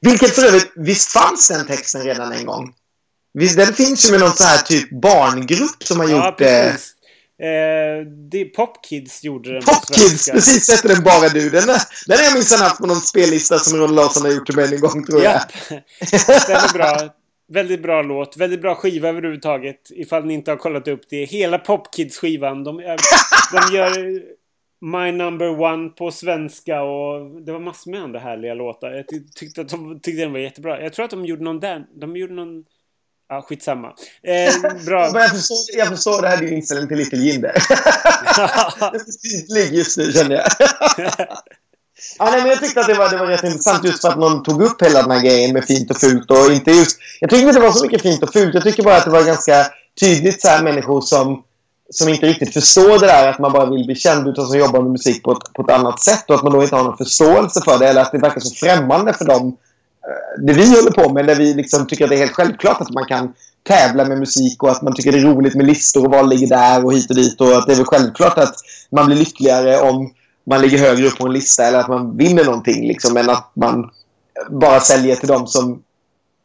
[0.00, 2.74] Vilket för övrigt, visst fanns den texten redan en gång?
[3.34, 6.76] Visst, den finns ju med någon så här typ barngrupp som har ja, gjort det.
[7.42, 11.50] Eh, det Popkids gjorde den Popkids, precis sätter den bara du.
[11.50, 11.66] Den,
[12.06, 14.74] den har jag minsann haft på någon spellista som Ronny Larsson har gjort till mig
[14.74, 15.40] en gång tror jag.
[15.70, 15.78] Ja,
[16.38, 17.14] stämmer bra.
[17.52, 18.36] Väldigt bra låt.
[18.36, 19.90] Väldigt bra skiva överhuvudtaget.
[19.90, 21.24] Ifall ni inte har kollat upp det.
[21.24, 22.64] Hela Popkids-skivan.
[22.64, 22.76] De,
[23.52, 24.22] de gör
[24.80, 28.90] My Number One på svenska och det var massor med andra härliga låtar.
[28.90, 30.82] Jag tyckte att de tyckte den var jättebra.
[30.82, 31.84] Jag tror att de gjorde någon där.
[32.00, 32.64] De gjorde någon...
[33.28, 33.94] Ja, skitsamma.
[34.22, 35.10] Eh, bra.
[35.14, 37.52] jag, förstår, jag förstår det här din inställning till Little Jinder.
[38.80, 40.46] Den är tydlig just nu känner jag.
[42.18, 44.18] Ja, nej, men jag tyckte att det var, det var rätt intressant just för att
[44.18, 46.30] någon tog upp hela den här grejen med fint och fult.
[46.30, 48.54] Och inte just, jag tycker inte det var så mycket fint och fult.
[48.54, 49.66] Jag tycker bara att det var ganska
[50.00, 51.42] tydligt så här människor som,
[51.90, 54.82] som inte riktigt förstår det där att man bara vill bli känd utan som jobbar
[54.82, 56.96] med musik på ett, på ett annat sätt och att man då inte har någon
[56.96, 59.56] förståelse för det eller att det verkar så främmande för dem
[60.08, 62.80] eh, det vi håller på med när vi liksom tycker att det är helt självklart
[62.80, 63.34] att man kan
[63.68, 66.46] tävla med musik och att man tycker det är roligt med listor och vad ligger
[66.46, 68.54] där och hit och dit och att det är väl självklart att
[68.90, 70.12] man blir lyckligare om
[70.46, 72.86] man ligger högre upp på en lista eller att man vinner någonting.
[72.88, 73.90] Liksom, än att man
[74.50, 75.82] bara säljer till dem som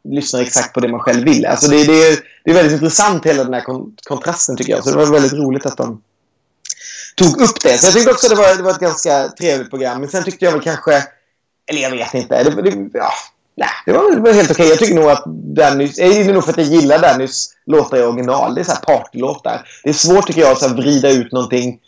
[0.04, 1.46] lyssnar exakt på det man själv vill.
[1.46, 3.64] Alltså det, det, det är väldigt intressant hela den här
[4.04, 4.84] kontrasten tycker jag.
[4.84, 6.02] Så det var väldigt roligt att de
[7.16, 7.78] tog upp det.
[7.78, 10.00] Så jag tyckte också att det var, det var ett ganska trevligt program.
[10.00, 11.04] Men sen tyckte jag väl kanske...
[11.70, 12.42] Eller jag vet inte.
[12.42, 13.10] Det, det, ja,
[13.56, 14.68] nej, det var väl helt okej.
[14.68, 15.96] Jag tycker nog att Dannys...
[15.96, 18.54] Det är nog för att jag gillar Dannys låtar i original.
[18.54, 19.68] Det är så här partylåtar.
[19.84, 21.80] Det är svårt tycker jag att vrida ut någonting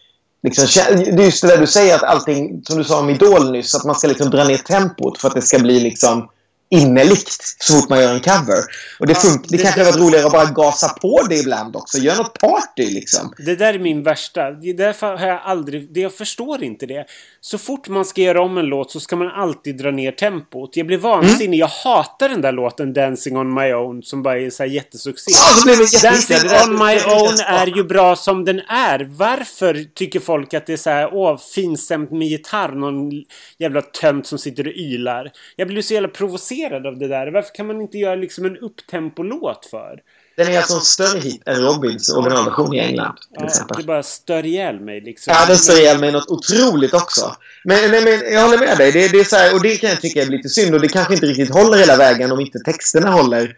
[0.42, 3.53] Liksom, det är just det där du säger att allting, som du sa om Idol
[3.53, 6.29] nyss, att man ska liksom dra ner tempot för att det ska bli liksom
[6.70, 8.59] innerligt så fort man gör en cover.
[8.98, 11.76] Och det, ja, det, det kanske hade varit roligare att bara gasa på det ibland
[11.76, 11.98] också.
[11.98, 13.35] Gör något party liksom.
[13.38, 14.50] Det där är min värsta.
[14.50, 15.94] Det därför har jag aldrig...
[15.94, 17.06] Det jag förstår inte det.
[17.40, 20.76] Så fort man ska göra om en låt så ska man alltid dra ner tempot.
[20.76, 21.44] Jag blir vansinnig.
[21.44, 21.59] Mm.
[21.59, 25.33] Jag hatar den där låten Dancing on my own som bara är så här jättesuccé.
[25.33, 29.04] Oh, Dancing on my own är ju bra som den är.
[29.11, 32.68] Varför tycker folk att det är så här åh, finstämt med gitarr?
[32.68, 33.24] Någon
[33.59, 35.30] jävla tönt som sitter och ylar.
[35.56, 37.27] Jag blir så jävla provocerad intresserad av det där.
[37.33, 40.01] Varför kan man inte göra liksom en upptempolåt för?
[40.37, 43.16] Den är alltså en större hit än Robins originalversion i England.
[43.16, 43.77] Till ja, exempel.
[43.77, 45.35] det bara stör ihjäl mig liksom.
[45.37, 47.37] Ja, den stör ihjäl mig något otroligt också.
[47.64, 48.92] Men, nej, men jag håller med dig.
[48.92, 50.75] Det, det är så här, och det kan jag tycka är lite synd.
[50.75, 53.57] Och det kanske inte riktigt håller hela vägen om inte texterna håller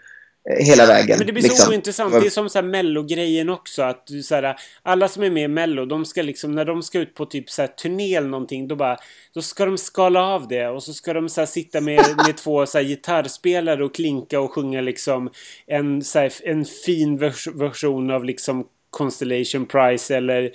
[0.51, 1.19] hela vägen.
[1.19, 1.71] Men det blir så liksom.
[1.71, 2.13] ointressant.
[2.13, 3.83] Det är som så här Mello-grejen också.
[3.83, 6.83] Att du, så här, alla som är med i Mello, de ska liksom, när de
[6.83, 8.97] ska ut på typ så här, turné eller någonting, då bara,
[9.35, 12.37] då ska de skala av det och så ska de så här, sitta med, med
[12.37, 15.31] två så här, gitarrspelare och klinka och sjunga liksom
[15.67, 20.51] en, så här, en fin vers version av liksom Constellation Prize eller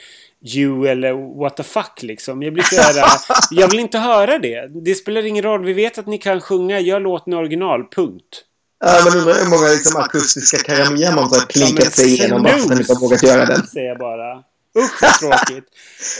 [0.55, 2.43] You eller what the fuck liksom.
[2.43, 3.05] Jag blir så här,
[3.51, 4.67] jag vill inte höra det.
[4.83, 5.65] Det spelar ingen roll.
[5.65, 6.79] Vi vet att ni kan sjunga.
[6.79, 7.87] Gör låten original.
[7.95, 8.43] Punkt.
[8.79, 12.59] Ja, men undrar hur många liksom, akustiska karameller man har klinkat sig igenom bara för
[12.59, 13.67] att man inte har vågat göra den.
[13.67, 14.37] säger jag bara.
[14.83, 15.63] Usch vad tråkigt.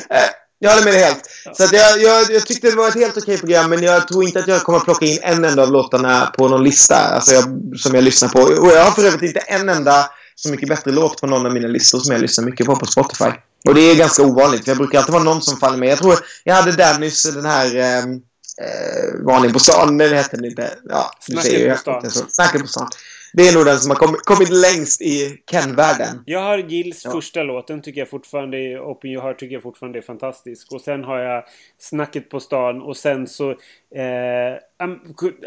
[0.10, 0.20] Eh,
[0.60, 1.24] jag håller med dig helt.
[1.54, 4.24] Så att jag, jag, jag tyckte det var ett helt okej program men jag tror
[4.24, 7.34] inte att jag kommer att plocka in en enda av låtarna på någon lista alltså
[7.34, 7.44] jag,
[7.80, 8.40] som jag lyssnar på.
[8.40, 11.54] Och jag har för övrigt inte en enda så mycket bättre låt på någon av
[11.54, 13.32] mina listor som jag lyssnar mycket på på Spotify.
[13.68, 15.90] Och det är ganska ovanligt för jag brukar alltid vara någon som faller med.
[15.90, 18.04] Jag tror jag hade Dannys den här...
[18.04, 18.22] Um,
[18.62, 20.70] eh, Varning på stan, eller hette den inte?
[20.90, 22.12] Ja, Snacket på stan.
[22.12, 22.88] Snacket på stan.
[23.34, 26.24] Det är nog den som har kommit, kommit längst i Ken-världen.
[26.26, 27.12] Jag har Gills ja.
[27.12, 27.68] första låt.
[27.68, 28.80] Den tycker jag fortfarande.
[28.80, 30.72] Open Your Heart tycker jag fortfarande är fantastisk.
[30.72, 31.44] Och sen har jag
[31.78, 33.52] Snacket på stan och sen så...
[33.96, 34.58] Eh,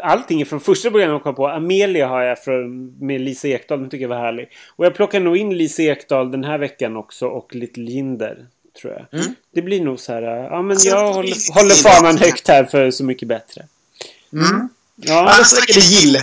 [0.01, 1.47] allting är från första programmet jag kom på.
[1.47, 3.79] Amelia har jag från, med Lisa Ekdahl.
[3.79, 4.49] Den tycker jag var härlig.
[4.75, 8.47] Och jag plockar nog in Lisa Ekdahl den här veckan också och Little Jinder
[8.81, 9.21] tror jag.
[9.21, 9.35] Mm.
[9.53, 12.91] Det blir nog så här, ja men alltså, jag håller, håller fanan högt här för
[12.91, 13.65] Så mycket bättre.
[14.33, 14.69] Mm.
[14.95, 15.19] Ja.
[15.19, 16.15] Annars räcker det gill.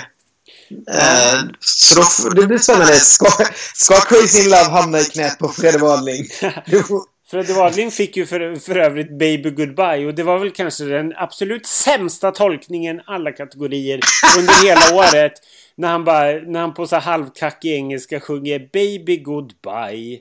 [0.73, 2.93] Uh, så då, det blir spännande.
[2.93, 3.27] Ska,
[3.75, 6.27] ska Crazy in Love hamna i knät på Fredde Wadling?
[7.31, 11.13] Fredde Wadling fick ju för, för övrigt Baby Goodbye och det var väl kanske den
[11.17, 14.01] absolut sämsta tolkningen alla kategorier
[14.39, 15.33] under hela året.
[15.75, 20.19] När han bara, när han på så halvkackig engelska sjunger Baby Goodbye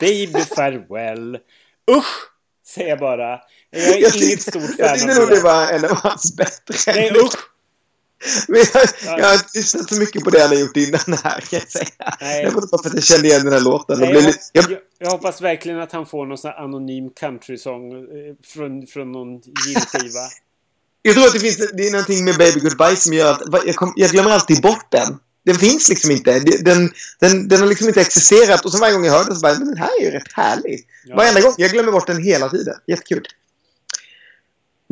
[0.00, 1.38] Baby Farewell
[1.90, 2.30] Usch!
[2.66, 3.40] Säger jag bara.
[3.70, 5.34] Jag är Jag inget stort Jag fan tyckte av nog det.
[5.34, 6.92] det var en av hans bättre.
[6.94, 7.50] Nej usch!
[8.48, 11.40] Men jag, jag har inte lyssnat så mycket på det han har gjort innan här
[11.40, 12.16] kan jag säga.
[12.20, 12.42] Nej.
[12.42, 14.00] Jag vet inte varför jag kände igen den här låten.
[14.00, 17.10] Nej, Det jag, jag, jag, jag hoppas verkligen att han får någon sån här anonym
[17.10, 19.32] countrysång eh, från, från någon
[19.66, 20.20] gillskiva.
[21.02, 23.76] jag tror att det finns det är någonting med Baby Goodbye som gör att jag,
[23.76, 25.18] kom, jag glömmer alltid bort den.
[25.44, 26.40] Den finns liksom inte.
[26.40, 28.64] Den, den, den har liksom inte existerat.
[28.64, 30.32] Och så varje gång jag hör den så bara, men den här är ju rätt
[30.32, 30.86] härlig.
[31.06, 31.16] Ja.
[31.16, 31.54] Varenda gång.
[31.58, 32.74] Jag glömmer bort den hela tiden.
[32.86, 33.26] Jättekul.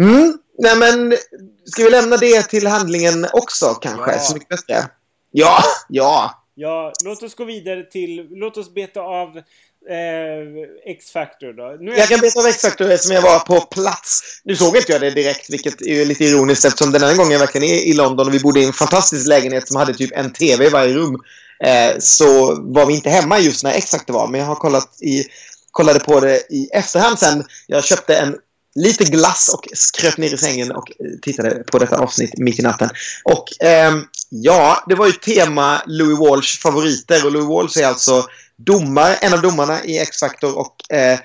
[0.02, 0.38] Mm.
[0.58, 1.16] Nej men,
[1.64, 4.12] ska vi lämna det till handlingen också kanske?
[4.12, 4.18] Ja.
[4.18, 4.90] Så mycket bättre.
[5.30, 6.44] Ja, ja.
[6.54, 8.28] Ja, låt oss gå vidare till...
[8.30, 9.42] Låt oss beta av
[9.88, 11.84] eh, X-Factor då.
[11.84, 14.40] Nu är Jag kan beta av X-Factor som jag var på plats.
[14.44, 17.38] Nu såg inte jag det direkt, vilket är lite ironiskt eftersom den här gången jag
[17.38, 20.32] verkligen är i London och vi bodde i en fantastisk lägenhet som hade typ en
[20.32, 21.20] TV i varje rum.
[21.64, 25.24] Eh, så var vi inte hemma just när X-Factor var, men jag har kollat i,
[25.70, 27.44] kollade på det i efterhand sen.
[27.66, 28.36] Jag köpte en
[28.74, 29.64] lite glass och
[30.00, 32.88] kröp ner i sängen och eh, tittade på detta avsnitt mitt i natten.
[33.24, 38.26] Och ehm, ja, det var ju tema Louis Walsh favoriter och Louis Walsh är alltså
[38.58, 41.18] domare, en av domarna i X-Factor och eh,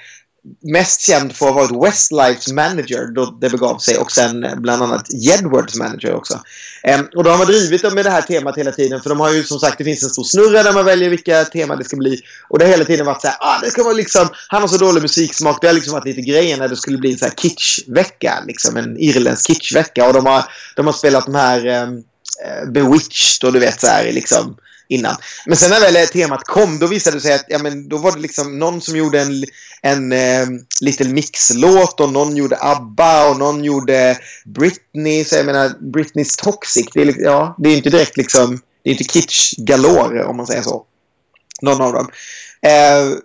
[0.62, 4.56] mest känd för att ha varit Westlifes manager då det begav sig och sen eh,
[4.56, 6.41] bland annat Jedwards manager också.
[6.84, 9.34] Ehm, och då har man drivit med det här temat hela tiden för de har
[9.34, 11.98] ju som sagt, det finns en stor snurra där man väljer vilka teman det ska
[11.98, 12.22] bli.
[12.50, 14.67] Och det har hela tiden varit så här, ah, det ska vara liksom, han har
[14.67, 17.26] så dålig musiksmak, det har liksom varit lite grejen när det skulle bli en så
[17.26, 20.08] här kitschvecka, liksom en irländsk kitschvecka.
[20.08, 20.43] Och de har,
[20.76, 22.04] de har spelat de här ehm,
[22.46, 25.15] eh, Bewitched och du vet så här liksom innan.
[25.46, 28.12] Men sen när väl temat kom, då visade det sig att ja, men då var
[28.12, 29.43] det liksom någon som gjorde en,
[29.82, 30.48] en eh,
[30.82, 35.24] Little Mix-låt och någon gjorde ABBA och någon gjorde Britney.
[35.24, 38.91] Så jag menar, Britneys Toxic, det är, ja, det är inte direkt liksom, det är
[38.91, 40.86] inte kitsch galore om man säger så.
[41.62, 42.08] Någon av dem.
[42.62, 43.17] Eh,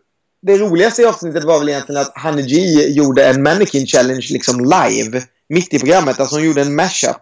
[0.42, 2.56] det roligaste i avsnittet var väl egentligen att Hanne G
[2.88, 5.22] gjorde en Mannequin Challenge liksom live.
[5.48, 6.20] Mitt i programmet.
[6.20, 7.20] Alltså hon gjorde en mashup.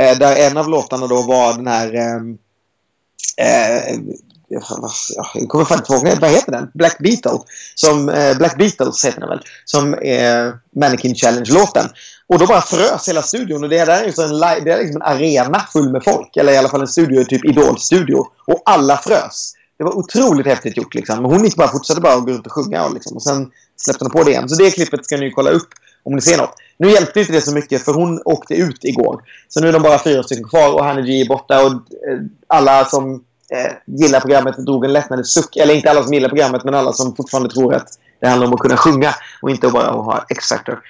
[0.00, 1.94] Eh, där en av låtarna då var den här...
[1.94, 2.20] Eh,
[3.36, 3.98] Eh,
[4.48, 4.62] jag
[5.48, 6.20] kommer fan inte ihåg.
[6.20, 6.70] Vad heter den?
[6.74, 7.38] Black Beetle.
[7.74, 9.40] Som, eh, Black Beatles heter den väl.
[9.64, 11.88] Som är Mannequin Challenge-låten.
[12.26, 13.64] Och då bara frös hela studion.
[13.64, 16.36] Och det där är ju en, det är liksom en arena full med folk.
[16.36, 18.26] Eller i alla fall en studio, typ Idol-studio.
[18.46, 19.52] Och alla frös.
[19.78, 21.24] Det var otroligt häftigt gjort liksom.
[21.24, 22.84] Hon gick bara, fortsatte bara att gå runt och sjunga.
[22.84, 23.16] Och, liksom.
[23.16, 24.48] och sen släppte hon på det igen.
[24.48, 25.68] Så det klippet ska ni kolla upp
[26.04, 26.54] om ni ser något.
[26.78, 29.22] Nu hjälpte inte det så mycket för hon åkte ut igår.
[29.48, 31.64] Så nu är de bara fyra stycken kvar och Hanne G är borta.
[31.64, 33.14] Och eh, alla som
[33.50, 35.56] eh, gillar programmet drog en lättnadens suck.
[35.56, 37.88] Eller inte alla som gillar programmet men alla som fortfarande tror att
[38.20, 40.80] det handlar om att kunna sjunga och inte bara att ha X-Factor.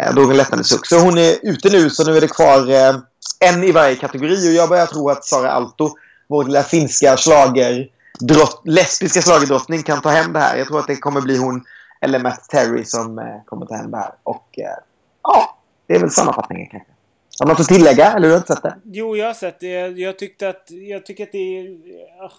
[0.00, 0.86] Eh, drog en lättnadens suck.
[0.86, 2.96] Så hon är ute nu så nu är det kvar eh,
[3.40, 4.48] en i varje kategori.
[4.48, 5.90] Och jag börjar tro att Sara Alto,
[6.28, 7.88] vår lilla finska slager
[8.20, 10.56] drott, lesbiska slagerdrottning kan ta hem det här.
[10.56, 11.64] Jag tror att det kommer bli hon
[12.02, 14.12] eller Matt Terry som eh, kommer ta hem det här.
[14.22, 14.76] Och eh,
[15.22, 16.92] ja, det är väl sammanfattningen kanske.
[17.38, 18.12] Har du något att tillägga?
[18.12, 18.74] Eller hur har du inte sett det?
[18.84, 19.86] Jo, jag har sett det.
[19.88, 20.70] Jag tyckte att...
[20.70, 21.78] Jag tycker att det är...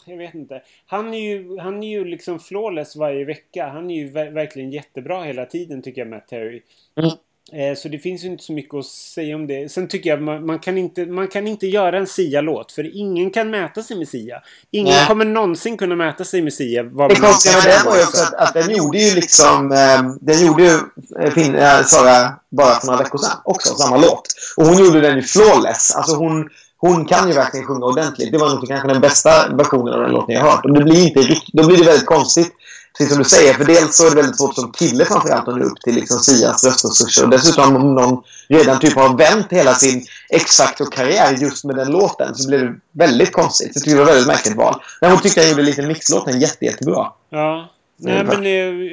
[0.05, 0.61] Jag vet inte.
[0.85, 3.67] Han är ju, han är ju liksom flawless varje vecka.
[3.67, 6.61] Han är ju ver- verkligen jättebra hela tiden tycker jag, Matt Terry.
[6.95, 7.11] Mm.
[7.55, 9.71] Eh, Så det finns ju inte så mycket att säga om det.
[9.71, 12.71] Sen tycker jag man, man, kan, inte, man kan inte göra en Sia-låt.
[12.71, 14.41] För ingen kan mäta sig med Sia.
[14.71, 15.07] Ingen Nej.
[15.07, 16.83] kommer någonsin kunna mäta sig med Sia.
[16.83, 19.71] vad Det konstiga med den var ju också att, att den gjorde ju liksom...
[19.71, 20.79] Eh, den gjorde ju
[21.21, 24.27] eh, fin, eh, Sara bara för några veckor sedan också, samma låt.
[24.57, 25.95] Och hon gjorde den ju flawless.
[25.95, 28.31] Alltså hon, hon kan ju verkligen sjunga ordentligt.
[28.31, 30.65] Det var nog kanske den bästa versionen av den låten jag har hört.
[30.65, 32.51] Och det blir inte då blir det väldigt konstigt.
[32.97, 35.57] Precis som du säger, för dels så är det väldigt svårt som kille framförallt att
[35.57, 37.27] nå upp till liksom Sias röstresurser.
[37.27, 42.49] Dessutom om någon redan typ har vänt hela sin X-Factor-karriär just med den låten så
[42.49, 43.73] blir det väldigt konstigt.
[43.73, 44.81] Så jag tycker det var väldigt märkligt val.
[45.01, 47.07] Däremot tyckte jag gjorde lite mixlåten jätte, jättebra.
[47.29, 47.69] Ja.
[47.97, 48.43] Nej men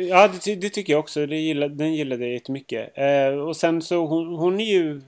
[0.09, 1.27] ja, det, det tycker jag också.
[1.27, 2.93] Det gillade, den gillade jag jättemycket.
[2.99, 5.03] Eh, och sen så hon, hon är ju...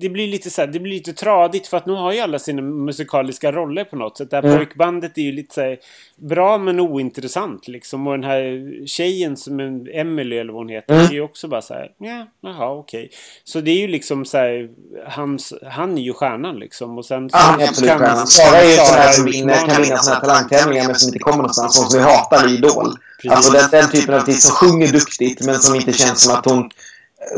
[0.00, 2.38] Det blir lite så här, det blir lite tradigt för att nu har ju alla
[2.38, 4.30] sina musikaliska roller på något sätt.
[4.30, 4.56] Det här Mm.
[4.56, 5.78] pojkbandet är ju lite så här,
[6.16, 8.06] bra men ointressant liksom.
[8.06, 10.94] Och den här tjejen som är Emily eller vad hon heter.
[10.94, 11.06] Mm.
[11.06, 13.10] är ju också bara så här, ja, jaha okej.
[13.44, 14.68] Så det är ju liksom så här,
[15.08, 16.98] hans, han är ju stjärnan liksom.
[16.98, 18.26] Och sen Ja, han är absolut stjärnan.
[18.26, 21.18] Sara är ju sån här som vinner, kan vinna såna här talangtävlingar men som inte
[21.18, 21.76] kommer någonstans.
[21.76, 22.86] Sån som vi hatar i Idol.
[23.22, 23.36] Precis.
[23.36, 26.44] Alltså den, den typen av artist som sjunger duktigt men som inte känns som att
[26.44, 26.70] hon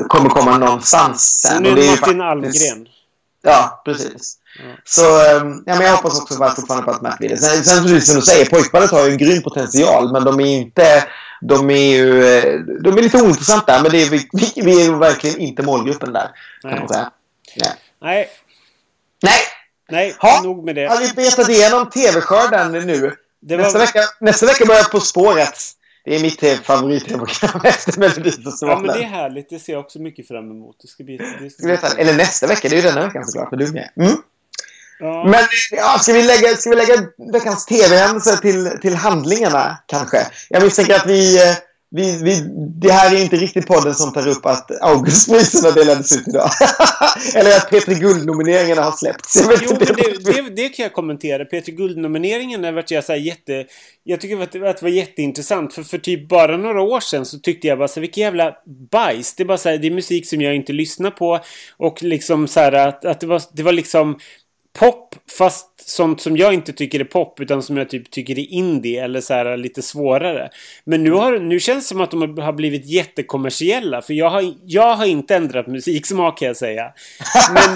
[0.09, 1.57] kommer komma någonstans sen.
[1.57, 2.21] Hon är det är Martin faktiskt-
[2.71, 2.89] Almgren.
[3.43, 4.39] Ja, precis.
[4.59, 4.65] Ja.
[4.85, 7.37] Så ehm, ja, men jag hoppas också fortfarande på att Matt vinner.
[7.37, 10.47] Sen, sen precis som du säger, pojkbandet har ju en grym potential men de är
[10.47, 11.05] inte...
[11.41, 12.25] De är ju...
[12.39, 16.13] eh, De är lite ointressanta men det är, vi, vi, är ju verkligen inte målgruppen
[16.13, 16.31] där.
[16.63, 16.79] Kan Nej.
[16.81, 17.11] man säga.
[17.57, 17.71] Nej.
[18.03, 18.29] Nej,
[19.23, 19.41] Nej!
[19.91, 20.43] nej, Ha.
[20.43, 20.87] nog med det.
[20.89, 23.17] Har vi betat igenom TV-skörden nu?
[23.41, 23.87] Det Nästa, var...
[23.87, 25.59] vecka, nästa vecka börjar På spåret.
[26.05, 28.85] Det är mitt favorit-tv-program efter Melodifestivalen.
[28.85, 29.51] Ja, men det är härligt.
[29.51, 30.77] Det ser jag också mycket fram emot.
[30.83, 31.17] Det ska bli...
[31.17, 33.73] Det ska veta, eller nästa vecka, det är ju denna veckan såklart, för du är
[33.73, 33.91] med.
[33.97, 34.17] Mm.
[34.99, 35.25] Ja.
[35.25, 36.95] Men ja, ska, vi lägga, ska vi lägga
[37.33, 40.27] veckans tv-händelser till, till handlingarna kanske?
[40.49, 41.57] Jag misstänker att vi, eh,
[41.95, 42.41] vi, vi...
[42.57, 46.51] Det här är inte riktigt podden som tar upp att Augustpriserna delades ut idag.
[47.35, 49.43] eller att Petri Guld-nomineringarna har släppts.
[49.63, 51.45] Jo, men det, det, det kan jag kommentera.
[51.45, 53.67] Peter Guld-nomineringen har varit jag så jätte...
[54.05, 55.75] Jag tycker att det, att det var jätteintressant.
[55.75, 58.55] För, för typ bara några år sedan så tyckte jag bara så här, vilken jävla
[58.91, 59.35] bajs.
[59.35, 61.41] Det är bara så här, det är musik som jag inte lyssnar på.
[61.77, 64.19] Och liksom så här att, att det, var, det var liksom
[64.79, 68.53] pop fast sånt som jag inte tycker är pop utan som jag typ tycker är
[68.53, 70.51] indie eller så här lite svårare.
[70.85, 74.55] Men nu, har, nu känns det som att de har blivit jättekommersiella för jag har,
[74.65, 76.93] jag har inte ändrat musiksmak kan jag säga.
[77.55, 77.75] Men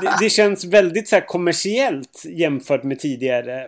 [0.00, 3.66] det, det känns väldigt så här kommersiellt jämfört med tidigare.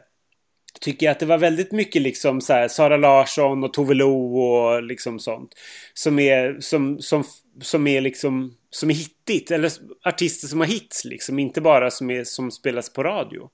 [0.81, 4.38] Tycker jag att det var väldigt mycket liksom så här Sara Larsson och Tove Lo
[4.38, 5.50] och liksom sånt.
[5.94, 7.24] Som är, som, som,
[7.62, 9.50] som är liksom som är hittigt.
[9.50, 9.72] Eller
[10.04, 11.38] artister som har hits liksom.
[11.38, 13.48] Inte bara som, är, som spelas på radio.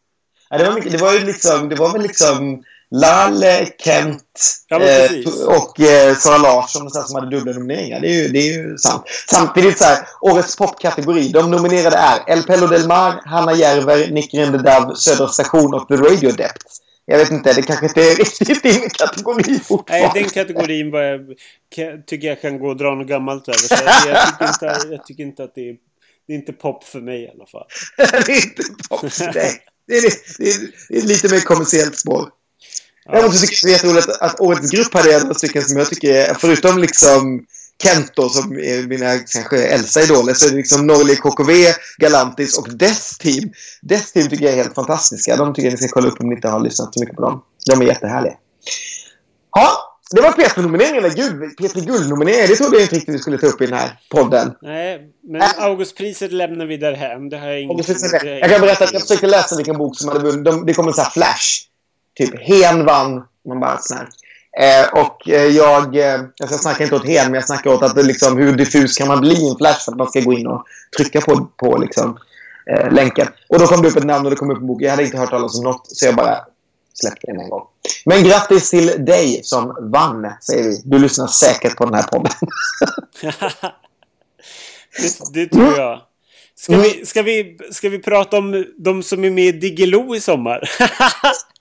[0.51, 4.23] Ja, det, var mycket, det var ju liksom, det var väl liksom Lalle, Kent
[4.69, 5.11] Ja, eh,
[5.47, 8.01] och eh, Sara Larsson så här, som hade dubbla nomineringar.
[8.01, 9.03] Det är ju, det är ju sant.
[9.31, 11.29] Samtidigt så här, årets popkategori.
[11.29, 15.95] De nominerade är El Pello Del Mar, Hanna Järver, Nick Rendedav, Södra Station och The
[15.95, 16.84] Radio Dept.
[17.07, 20.21] Jag vet inte, det kanske inte är riktigt din kategori Nej, fortfarande.
[20.21, 21.21] den kategorin var jag,
[21.75, 23.59] kan, tycker jag kan gå och dra något gammalt över.
[23.59, 25.77] Så jag, jag, tycker inte, jag tycker inte att det är...
[26.27, 27.67] Det är inte pop för mig i alla fall.
[27.97, 29.03] det är inte pop.
[29.35, 29.53] Nej.
[29.87, 30.03] Det är,
[30.39, 32.29] det, är, det är lite mer kommersiellt spår.
[33.13, 35.89] Däremot så tycker jag det är jätteroligt att årets grupp hade några stycken som jag
[35.89, 37.47] tycker är, förutom liksom
[37.83, 41.53] Kent då, som är mina kanske äldsta idoler, så är det liksom Norli KKV,
[41.99, 43.53] Galantis och Death Team.
[43.83, 45.37] Death Team tycker jag är helt fantastiska.
[45.37, 47.23] De tycker jag ni ska kolla upp om ni inte har lyssnat så mycket på
[47.23, 47.43] dem.
[47.67, 48.35] De är jättehärliga.
[49.57, 51.09] Ja, det var P3-nomineringarna.
[51.09, 52.49] Gud, P3 Guld-nomineringar.
[52.49, 54.55] Det trodde jag inte riktigt vi skulle ta upp i den här podden.
[54.63, 57.29] Nej, men Augustpriset lämnar vi därhän.
[57.29, 57.87] Det har jag inget...
[57.87, 60.45] det det Jag kan berätta att jag försökte läsa vilken bok som hade vunnit.
[60.45, 61.69] De, det kom en sån här flash.
[62.17, 63.23] Typ Hen vann.
[63.49, 64.09] Man bara sån här.
[64.61, 65.97] Eh, och eh, jag...
[65.97, 68.97] Eh, jag snackar inte åt Hen, men jag snackar åt att det liksom, hur diffus
[68.97, 70.65] kan man bli i en flash för att man ska gå in och
[70.97, 72.19] trycka på, på liksom,
[72.71, 73.29] eh, länken.
[73.49, 74.83] Och då kom det upp ett namn och det kom upp en bok.
[74.83, 76.39] Jag hade inte hört talas om något, så jag bara
[76.95, 77.63] släppte den en gång.
[78.05, 80.83] Men grattis till dig som vann, säger vi.
[80.85, 82.33] Du lyssnar säkert på den här podden.
[84.99, 86.01] det, det tror jag.
[86.57, 90.21] Ska vi, ska, vi, ska vi prata om de som är med i Diggiloo i
[90.21, 90.71] sommar?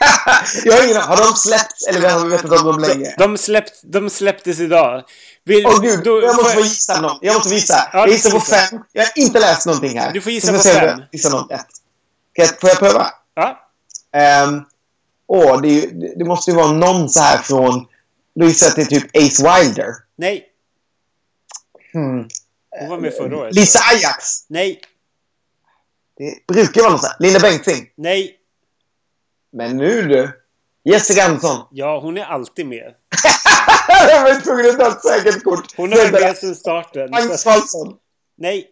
[0.64, 3.14] jag har ingen Har de släppts eller har vi vetat om dem länge?
[3.18, 5.04] De, släppt, de släpptes idag.
[5.44, 7.18] Vill, Åh gud, då- jag måste få gissa något.
[7.22, 7.90] Jag måste gissa.
[7.92, 8.56] Ja, jag du gissar på gissa.
[8.56, 8.80] fem.
[8.92, 10.12] Jag har inte läst någonting här.
[10.12, 11.00] Du får gissa på fem.
[11.12, 11.46] Gissar något
[12.32, 13.06] jag, får jag pröva?
[13.34, 13.66] Ja,
[14.46, 14.64] Um,
[15.28, 17.86] åh, det, ju- det, det måste ju vara någon så här från...
[18.34, 19.86] Då gissar att det är typ Ace Wilder.
[20.16, 20.46] nej.
[21.92, 22.28] Hmm.
[22.80, 23.54] Hon var med förra året.
[23.54, 24.44] Lisa Ajax.
[24.48, 24.80] Nej,
[26.18, 27.16] Det brukar vara någon så här.
[27.20, 27.86] Linda Bengtzing.
[27.96, 28.36] nej.
[29.52, 30.30] Men nu du.
[30.84, 31.66] Jessica Andersson.
[31.70, 32.94] Ja, hon är alltid med.
[33.88, 35.76] jag var tvungen att ta ett säkert kort.
[35.76, 37.10] Hon har varit med sedan starten.
[37.10, 37.44] Magnus.
[38.36, 38.70] Nej.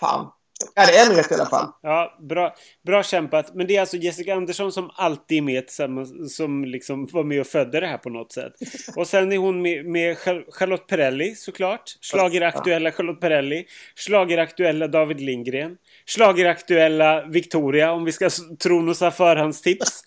[0.00, 0.30] Fan.
[0.74, 1.66] Ja, det är en rätt i alla fall.
[1.82, 2.54] Ja, bra,
[2.86, 3.54] bra kämpat.
[3.54, 7.40] Men det är alltså Jessica Andersson som alltid är med tillsammans, som liksom var med
[7.40, 8.52] och födde det här på något sätt.
[8.96, 11.82] Och sen är hon med, med Char- Charlotte Perrelli såklart.
[12.00, 13.64] Schlageraktuella Charlotte Perrelli.
[13.96, 15.76] Schlageraktuella David Lindgren.
[16.06, 18.30] Schlageraktuella Victoria om vi ska
[18.62, 20.02] tro några förhandstips.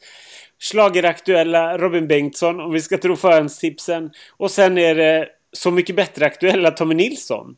[0.59, 4.11] Schlageraktuella Robin Bengtsson om vi ska tro förhandstipsen.
[4.37, 7.55] Och sen är det Så mycket bättre aktuella Tommy Nilsson.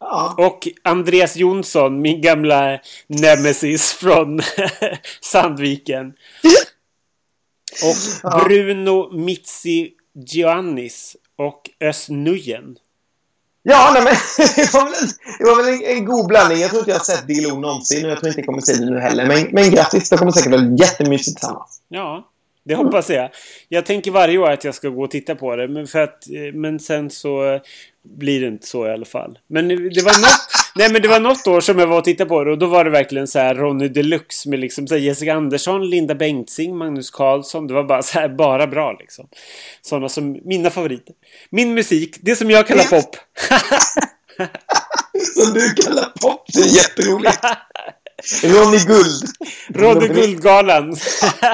[0.00, 0.34] Ja.
[0.38, 4.40] Och Andreas Jonsson, min gamla nemesis från
[5.20, 6.12] Sandviken.
[7.84, 8.44] Och Ja.
[8.44, 9.90] Bruno Mitzi
[10.26, 12.76] Giannis och Özz Nujen.
[13.62, 14.12] Ja, nej, men
[14.56, 15.08] det var väl, en,
[15.38, 16.58] det var väl en, en god blandning.
[16.58, 18.72] Jag tror inte jag har sett Dilo någonsin och jag tror inte jag kommer se
[18.72, 19.26] det nu heller.
[19.26, 21.82] Men, men grattis, det kommer säkert bli jättemysigt tillsammans.
[21.88, 22.28] Ja,
[22.64, 23.30] det hoppas jag.
[23.68, 25.68] Jag tänker varje år att jag ska gå och titta på det.
[25.68, 27.60] Men, för att, eh, men sen så
[28.16, 29.38] blir det inte så i alla fall.
[29.48, 30.40] Men det var något,
[30.74, 32.50] nej, men det var något år som jag var och tittade på det.
[32.50, 36.14] Och då var det verkligen så här Ronny Deluxe med liksom så Jessica Andersson, Linda
[36.14, 37.66] Bengtzing, Magnus Carlsson.
[37.66, 39.28] Det var bara så här, bara bra liksom.
[39.82, 41.14] Sådana som mina favoriter.
[41.50, 43.16] Min musik, det som jag kallar pop.
[45.34, 46.44] Som du kallar pop.
[46.54, 47.38] Det är jätteroligt.
[48.42, 49.22] Ronny Guld.
[49.74, 50.96] Ronny Guldgalan.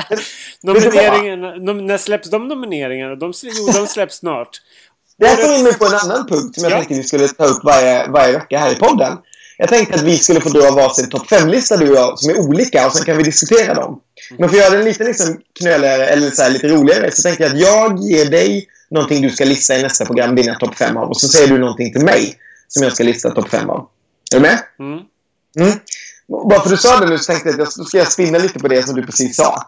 [0.62, 3.14] Nomineringarna, nom, när släpps de nomineringarna?
[3.14, 4.60] De, jo, de släpps snart.
[5.18, 6.76] Det här får in mig på en annan punkt som jag Ja.
[6.76, 9.18] tänkte vi skulle ta upp varje, varje vecka här i podden.
[9.58, 12.38] Jag tänkte att vi skulle få dra varsin topp 5-lista du och jag som är
[12.40, 14.00] olika och sen kan vi diskutera dem.
[14.38, 17.52] Men för att göra den lite liksom knöligare eller så lite roligare så tänker jag
[17.52, 21.08] att jag ger dig någonting du ska lista i nästa program, dina topp fem av.
[21.08, 22.34] Och så säger du någonting till mig
[22.68, 23.88] som jag ska lista topp fem av.
[24.34, 24.58] Är du med?
[24.80, 24.98] Mm.
[25.58, 25.78] Mm.
[26.28, 28.38] Bara för att du sa det nu så tänkte jag att jag ska jag spinna
[28.38, 29.62] lite på det som du precis sa.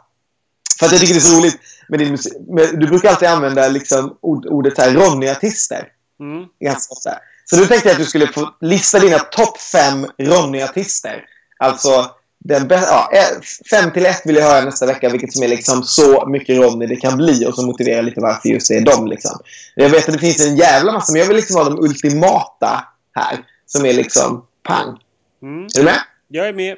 [0.78, 1.56] För att jag tycker det är så roligt
[1.88, 2.32] med din musik.
[2.48, 5.88] Med, du brukar alltid använda liksom ord, ordet här Ronny-artister.
[6.20, 6.46] Mm.
[6.60, 7.18] Ganska ofta.
[7.44, 11.24] Så du tänkte jag att du skulle få lista dina topp fem Ronny-artister.
[11.58, 15.48] Alltså, den ja, eh, fem till ett vill jag höra nästa vecka, vilket som är
[15.48, 18.80] liksom så mycket Ronny det kan bli och som motiverar lite varför just det är
[18.80, 19.06] dem.
[19.06, 19.40] Liksom.
[19.74, 22.84] Jag vet att det finns en jävla massa, men jag vill liksom ha de ultimata
[23.14, 23.44] här.
[23.66, 24.98] Som är liksom pang.
[25.42, 25.64] Mm.
[25.64, 26.00] Är du med?
[26.28, 26.76] Jag är med.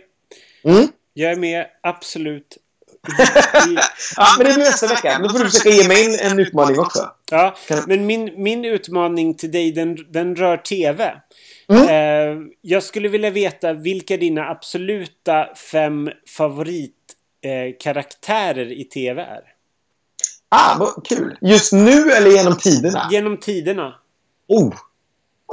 [0.65, 0.89] Mm.
[1.15, 2.57] Jag är med, absolut.
[4.17, 5.19] Ja, men det blir nästa vecka.
[5.23, 7.11] Då får du försöka ge mig en, en utmaning också.
[7.31, 7.57] Ja,
[7.87, 11.15] men min, min utmaning till dig den, den rör TV.
[11.73, 11.89] Mm.
[11.89, 19.41] Eh, jag skulle vilja veta vilka dina absoluta fem favoritkaraktärer eh, karaktärer i TV är.
[20.49, 21.39] Ah, vad kul.
[21.41, 23.09] Just nu eller genom tiderna?
[23.11, 23.95] Genom tiderna.
[24.49, 24.75] Oh.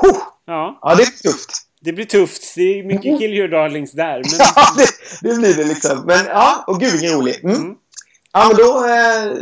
[0.02, 0.18] Huh.
[0.46, 1.65] Ja, Ja, det är tufft.
[1.86, 2.56] Det blir tufft.
[2.56, 4.22] Det är mycket kill your darlings där.
[4.24, 4.90] Men, Ja, det,
[5.30, 6.04] det blir det liksom.
[6.06, 7.44] Men ja, och gud vilken rolig.
[7.44, 7.56] Mm.
[7.56, 7.76] Mm.
[8.34, 8.86] Ja, men då...
[8.86, 9.38] Eh,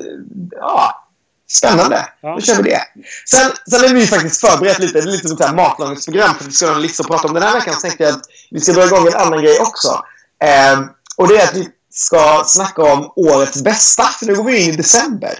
[0.51, 1.07] ja,
[1.49, 2.07] spännande.
[2.21, 2.35] Ja.
[2.35, 2.81] Då kör vi det.
[3.29, 5.01] Sen, sen har vi faktiskt förberett lite.
[5.01, 7.27] Det är lite som ett matlagningsprogram för att vi ska ha en lista att prata
[7.27, 7.33] om.
[7.33, 10.03] Den här veckan så tänkte jag att vi ska dra igång en annan grej också.
[10.43, 10.79] Eh,
[11.17, 14.03] och det är att vi ska snacka om årets bästa.
[14.03, 15.33] För nu går vi in i december.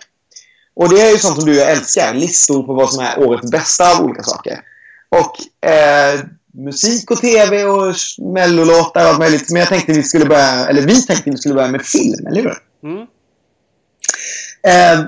[0.76, 2.14] Och det är ju sånt som du älskar.
[2.14, 4.60] Listor på vad som är årets bästa av olika saker.
[5.10, 6.20] Och eh,
[6.54, 7.96] musik och tv och
[8.34, 9.52] mellolåtar och allt möjligt.
[9.52, 12.42] Men jag tänkte vi skulle börja, eller vi tänkte vi skulle börja med film, eller
[12.42, 12.58] hur?
[12.84, 13.08] mm.
[14.68, 15.06] Eh,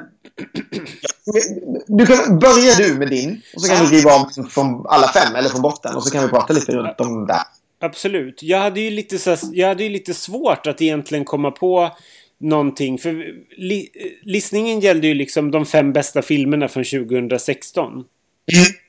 [1.88, 5.36] du kan, börja du med din och så kan du driva om från alla fem
[5.36, 7.42] eller från botten och så kan vi prata lite runt om där.
[7.82, 8.44] Absolut.
[8.44, 11.92] Jag hade ju lite, så, jag hade ju lite svårt att egentligen komma på
[12.40, 12.98] någonting.
[12.98, 13.26] För
[13.58, 13.90] li,
[14.24, 18.04] listningen gällde ju liksom de fem bästa filmerna från 2016.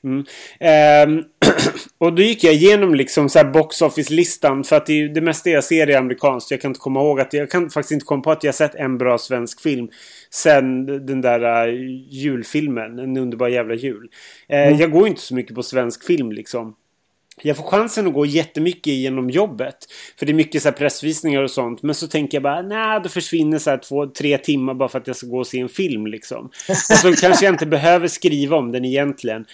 [0.05, 0.25] Mm.
[0.61, 1.25] Ehm,
[1.99, 5.51] och då gick jag igenom liksom så här box office-listan för att det, det mesta
[5.51, 6.51] jag ser är amerikanskt.
[6.51, 8.75] Jag kan inte komma ihåg att jag kan faktiskt inte komma på att jag sett
[8.75, 9.89] en bra svensk film
[10.31, 11.75] sen den där uh,
[12.11, 14.09] julfilmen, En underbar jävla jul.
[14.49, 16.75] Eh, Jag går inte så mycket på svensk film liksom.
[17.43, 19.76] Jag får chansen att gå jättemycket genom jobbet.
[20.18, 21.82] För det är mycket så här pressvisningar och sånt.
[21.82, 24.99] Men så tänker jag bara, nej, då försvinner så här två, tre timmar bara för
[24.99, 26.51] att jag ska gå och se en film liksom.
[26.68, 29.47] Och så kanske jag inte behöver skriva om den egentligen.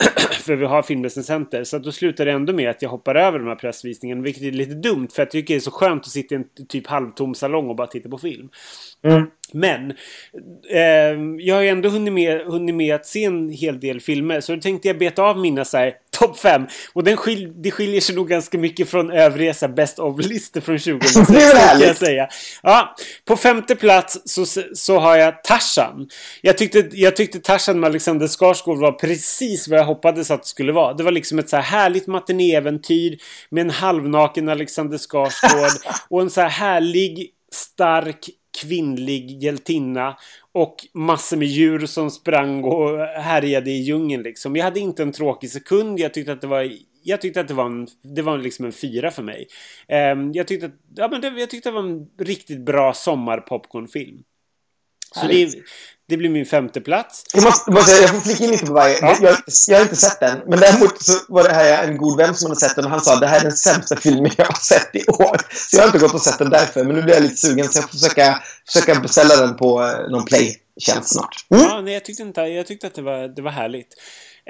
[0.40, 1.64] för vi har filmrecensenter.
[1.64, 4.22] Så att då slutar det ändå med att jag hoppar över de här pressvisningarna.
[4.22, 5.08] Vilket är lite dumt.
[5.12, 7.76] För jag tycker det är så skönt att sitta i en typ halvtom salong och
[7.76, 8.48] bara titta på film.
[9.02, 9.26] Mm.
[9.52, 9.90] Men
[10.70, 10.80] eh,
[11.38, 14.40] jag har ändå hunnit med, hunnit med att se en hel del filmer.
[14.40, 16.66] Så då tänkte jag beta av mina så här topp fem.
[16.92, 20.60] Och den skil, det skiljer sig nog ganska mycket från övriga så här, best of-listor
[20.60, 21.24] från 2016.
[21.34, 21.86] Det är väl kan härligt.
[21.86, 22.28] jag säga.
[22.62, 22.94] Ja,
[23.24, 26.08] på femte plats så, så har jag Tarzan.
[26.42, 30.48] Jag tyckte, jag tyckte Tarzan med Alexander Skarsgård var precis vad jag hoppades att det
[30.48, 30.94] skulle vara.
[30.94, 33.18] Det var liksom ett så här härligt matinéäventyr
[33.50, 38.30] med en halvnaken Alexander Skarsgård och en så här härlig, stark
[38.60, 40.16] kvinnlig hjältinna
[40.52, 44.56] och massor med djur som sprang och härjade i djungeln liksom.
[44.56, 46.00] Jag hade inte en tråkig sekund.
[46.00, 46.70] Jag tyckte att det var
[47.02, 49.46] jag tyckte att det var en, det var liksom en fyra för mig.
[49.88, 54.22] Ehm, jag, tyckte att, ja, men det, jag tyckte det var en riktigt bra sommarpopcornfilm.
[55.14, 55.54] Så det,
[56.08, 57.24] det blir min femte plats.
[57.34, 58.98] Jag, måste, säga, jag får flika in lite på varje.
[59.00, 59.16] Ja.
[59.20, 59.36] Jag,
[59.68, 60.38] jag har inte sett den.
[60.46, 63.00] Men däremot så var det här en god vän som hade sett den och han
[63.00, 65.36] sa att det här är den sämsta filmen jag har sett i år.
[65.52, 66.84] Så jag har inte gått och sett den därför.
[66.84, 70.10] Men nu blir jag lite sugen så jag får försöka, försöka beställa den på eh,
[70.10, 71.34] någon play-tjänst snart.
[71.54, 71.64] Mm.
[71.64, 73.94] Ja, nej, jag tyckte, inte, jag tyckte att det var, det var härligt.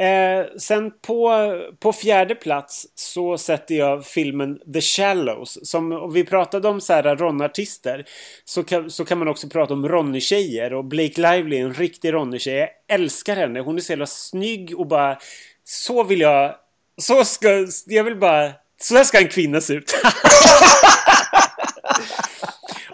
[0.00, 1.32] Eh, sen på,
[1.80, 5.58] på fjärde plats så sätter jag filmen The Shallows.
[5.62, 8.04] Som, och vi pratade om så här Ron-artister.
[8.44, 10.74] Så kan, så kan man också prata om Ronny-tjejer.
[10.74, 12.56] Och Blake Lively är en riktig Ronny-tjej.
[12.56, 13.60] Jag älskar henne.
[13.60, 15.18] Hon är så jävla snygg och bara...
[15.64, 16.54] Så vill jag...
[17.00, 17.66] Så ska...
[17.86, 18.50] Jag vill bara...
[18.80, 19.94] Så här ska en kvinna se ut.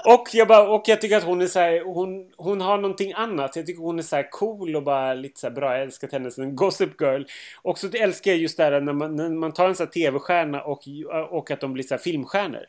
[0.09, 3.13] Och jag, bara, och jag tycker att hon är så här, hon, hon har någonting
[3.13, 3.57] annat.
[3.57, 5.73] Jag tycker hon är så här cool och bara lite så här bra.
[5.73, 7.23] Jag älskar henne som en gossip girl.
[7.63, 9.93] Och så älskar jag just det här när man, när man tar en sån här
[9.93, 10.83] tv-stjärna och,
[11.31, 12.65] och att de blir så här filmstjärnor.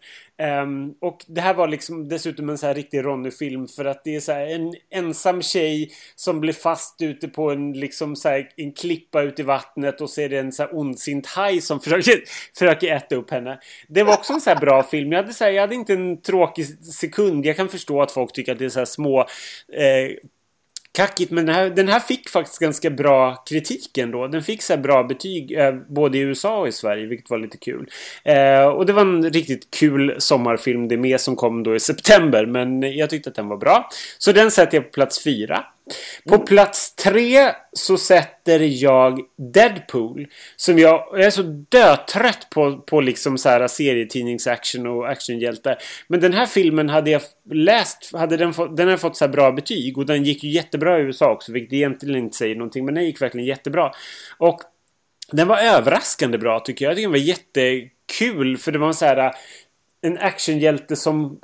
[0.63, 4.15] Um, och det här var liksom dessutom en så här riktig Ronny-film för att det
[4.15, 8.49] är så här en ensam tjej som blir fast ute på en liksom så här,
[8.55, 12.23] en klippa ute i vattnet och ser en så här ondsint haj som försöker,
[12.57, 13.59] försöker äta upp henne.
[13.87, 15.11] Det var också en så här bra film.
[15.11, 17.45] Jag hade, så här, jag hade inte en tråkig sekund.
[17.45, 19.19] Jag kan förstå att folk tycker att det är så här små
[19.73, 20.15] eh,
[20.97, 21.31] kackigt.
[21.31, 24.27] Men den här, den här fick faktiskt ganska bra kritik ändå.
[24.27, 27.37] Den fick så här bra betyg eh, både i USA och i Sverige, vilket var
[27.37, 27.89] lite kul.
[28.23, 32.45] Eh, och det var en riktigt kul sommarfilm det med som kom då i september.
[32.45, 33.89] Men jag tyckte att den var bra.
[34.17, 35.63] Så den sätter jag på plats fyra.
[36.29, 39.19] På plats tre så sätter jag
[39.53, 40.27] Deadpool.
[40.55, 45.77] Som jag, jag är så dötrött på, på liksom så här serietidningsaction och actionhjältar.
[46.07, 47.21] Men den här filmen hade jag
[47.51, 49.97] läst, hade den, fått, den hade fått så här bra betyg.
[49.97, 52.85] Och den gick ju jättebra i USA också, vilket egentligen inte säger någonting.
[52.85, 53.91] Men den gick verkligen jättebra.
[54.37, 54.61] Och
[55.31, 56.91] den var överraskande bra tycker jag.
[56.91, 58.57] Jag tycker den var jättekul.
[58.57, 59.31] För det var så här
[60.01, 61.39] en actionhjälte som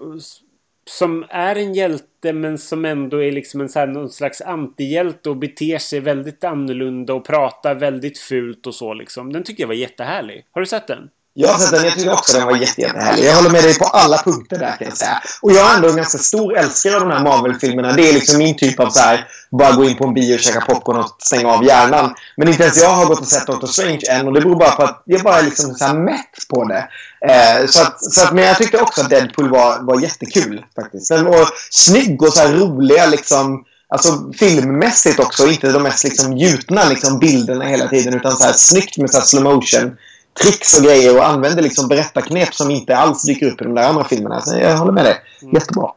[0.86, 5.30] som är en hjälte men som ändå är liksom en så här, någon slags antihjälte
[5.30, 9.34] och beter sig väldigt annorlunda och pratar väldigt fult och så liksom.
[9.34, 10.46] Den tycker jag var jättehärlig.
[10.52, 11.10] Har du sett den?
[11.36, 11.86] Jag sett den.
[11.86, 13.26] Jag tycker också den var jätte, jättehärlig.
[13.26, 15.22] Jag håller med dig på alla punkter där kan jag säga.
[15.42, 17.94] Och jag är ändå en ganska stor älskare av de här Marvel-filmerna.
[17.94, 20.40] Det är liksom min typ av så här, bara gå in på en bio och
[20.40, 22.16] käka popcorn och stänga av hjärnan.
[22.38, 24.72] Men inte ens jag har gått och sett Doctor Strange än och det beror bara
[24.72, 26.88] på att jag bara är liksom så här mätt på det.
[27.30, 31.10] Eh, så att, så att, men jag tyckte också att Deadpool var, var jättekul faktiskt.
[31.10, 33.66] Den var snygg och så här roliga liksom.
[33.88, 38.54] Alltså filmmässigt också, inte de mest liksom gjutna liksom, bilderna hela tiden utan så här
[38.54, 39.98] snyggt med så här slow motion
[40.42, 43.90] tricks och grejer och använder liksom berättarknep som inte alls dyker upp i de där
[43.90, 44.42] andra filmerna.
[44.42, 45.16] Så jag håller med dig.
[45.42, 45.54] Mm.
[45.54, 45.92] Jättebra.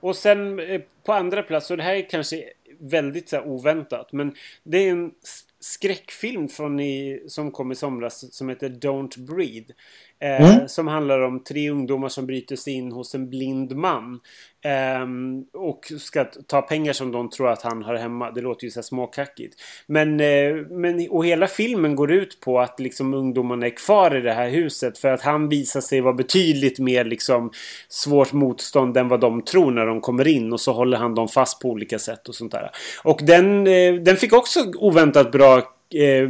[0.00, 2.44] Och sen eh, på andra plats, och det här är kanske
[2.80, 5.10] väldigt så oväntat, men det är en
[5.60, 9.72] skräckfilm från i, som kom i somras som heter Don't Breathe.
[10.22, 10.68] Eh, mm.
[10.68, 14.20] Som handlar om tre ungdomar som bryter sig in hos en blind man.
[14.64, 15.06] Eh,
[15.52, 18.30] och ska ta pengar som de tror att han har hemma.
[18.30, 19.54] Det låter ju så småkackigt.
[19.86, 24.20] Men, eh, men, och hela filmen går ut på att liksom ungdomarna är kvar i
[24.20, 24.98] det här huset.
[24.98, 27.50] För att han visar sig vara betydligt mer liksom
[27.88, 30.52] svårt motstånd än vad de tror när de kommer in.
[30.52, 32.70] Och så håller han dem fast på olika sätt och sånt där.
[33.04, 35.56] Och den, eh, den fick också oväntat bra
[35.94, 36.28] eh,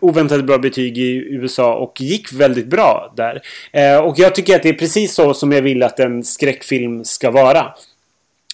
[0.00, 3.42] oväntat bra betyg i USA och gick väldigt bra där.
[3.72, 7.04] Eh, och jag tycker att det är precis så som jag vill att en skräckfilm
[7.04, 7.74] ska vara.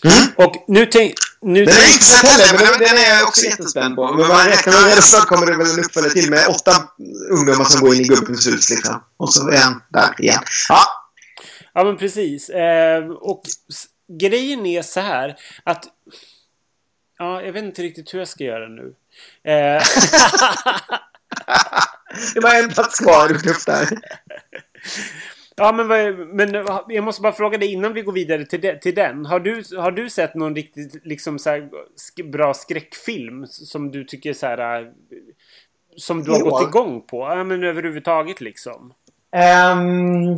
[0.05, 0.29] Mm.
[0.37, 1.15] Och nu tänk...
[1.41, 4.13] Nu den är inte sett heller, men den, den är jag också jättespänd på.
[4.13, 6.73] Men man räknar med att snart kommer det väl en uppföljare till med åtta
[7.31, 9.03] ungdomar som går in i gubbens hus liksom.
[9.17, 10.43] Och så är han där igen.
[10.69, 10.81] Ja.
[11.75, 12.49] Ja, men precis.
[12.49, 13.43] Eh, och
[14.19, 15.85] grejen är så här att...
[17.19, 18.95] Ja, jag vet inte riktigt hur jag ska göra nu.
[19.45, 19.83] Eh.
[22.35, 23.29] det var en plats kvar
[23.67, 23.89] där.
[25.59, 25.87] Ja, men,
[26.37, 29.27] men jag måste bara fråga dig innan vi går vidare till, de, till den.
[29.27, 31.69] Har du, har du sett någon riktigt liksom, så här,
[32.31, 34.93] bra skräckfilm som du tycker så här,
[35.97, 36.45] som du har jo.
[36.45, 37.19] gått igång på?
[37.19, 38.93] Ja, men överhuvudtaget liksom.
[39.73, 40.37] Um,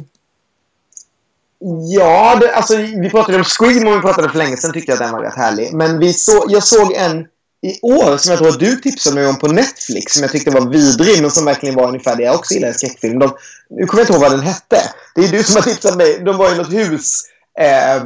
[1.94, 4.96] ja, det, alltså vi pratade om Scream och vi pratade för länge sedan tyckte jag
[4.96, 5.74] att den var rätt härlig.
[5.74, 7.26] Men vi så, jag såg en
[7.62, 10.50] i år som jag tror att du tipsade mig om på Netflix som jag tyckte
[10.50, 13.18] var vidrig men som verkligen var ungefär det jag också gillar i skräckfilm.
[13.18, 13.36] De,
[13.70, 14.76] nu kommer jag inte ihåg vad den hette.
[15.14, 16.22] Det är du som har tipsat mig.
[16.24, 17.22] De var i något hus.
[17.58, 18.02] Eh,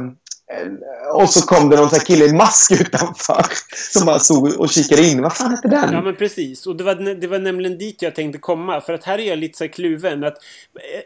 [1.13, 3.45] och så kom det någon sån kille i mask utanför
[3.93, 5.21] som bara stod och kikade in.
[5.21, 5.93] Vad fan hette den?
[5.93, 6.67] Ja men precis.
[6.67, 8.81] Och det var, det var nämligen dit jag tänkte komma.
[8.81, 10.23] För att här är jag lite så kluven.
[10.23, 10.37] Att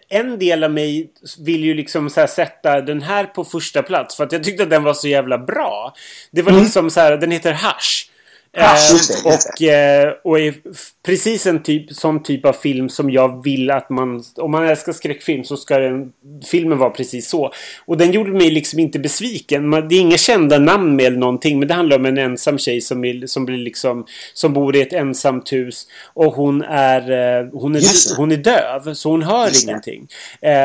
[0.10, 4.16] en del av mig vill ju liksom så sätta den här på första plats.
[4.16, 5.94] För att jag tyckte att den var så jävla bra.
[6.32, 6.64] Det var mm.
[6.64, 8.10] liksom så här, den heter Hush.
[8.58, 10.54] Just och, eh, och är
[11.06, 14.24] precis en typ, sån typ av film som jag vill att man...
[14.36, 16.12] Om man älskar skräckfilm så ska den,
[16.52, 17.52] filmen vara precis så.
[17.86, 19.72] Och den gjorde mig liksom inte besviken.
[19.72, 21.60] Det är inga kända namn med eller någonting.
[21.60, 24.82] Men det handlar om en ensam tjej som, är, som, blir liksom, som bor i
[24.82, 25.88] ett ensamt hus.
[26.14, 28.94] Och hon är, eh, hon är, hon är döv.
[28.94, 30.08] Så hon hör just ingenting.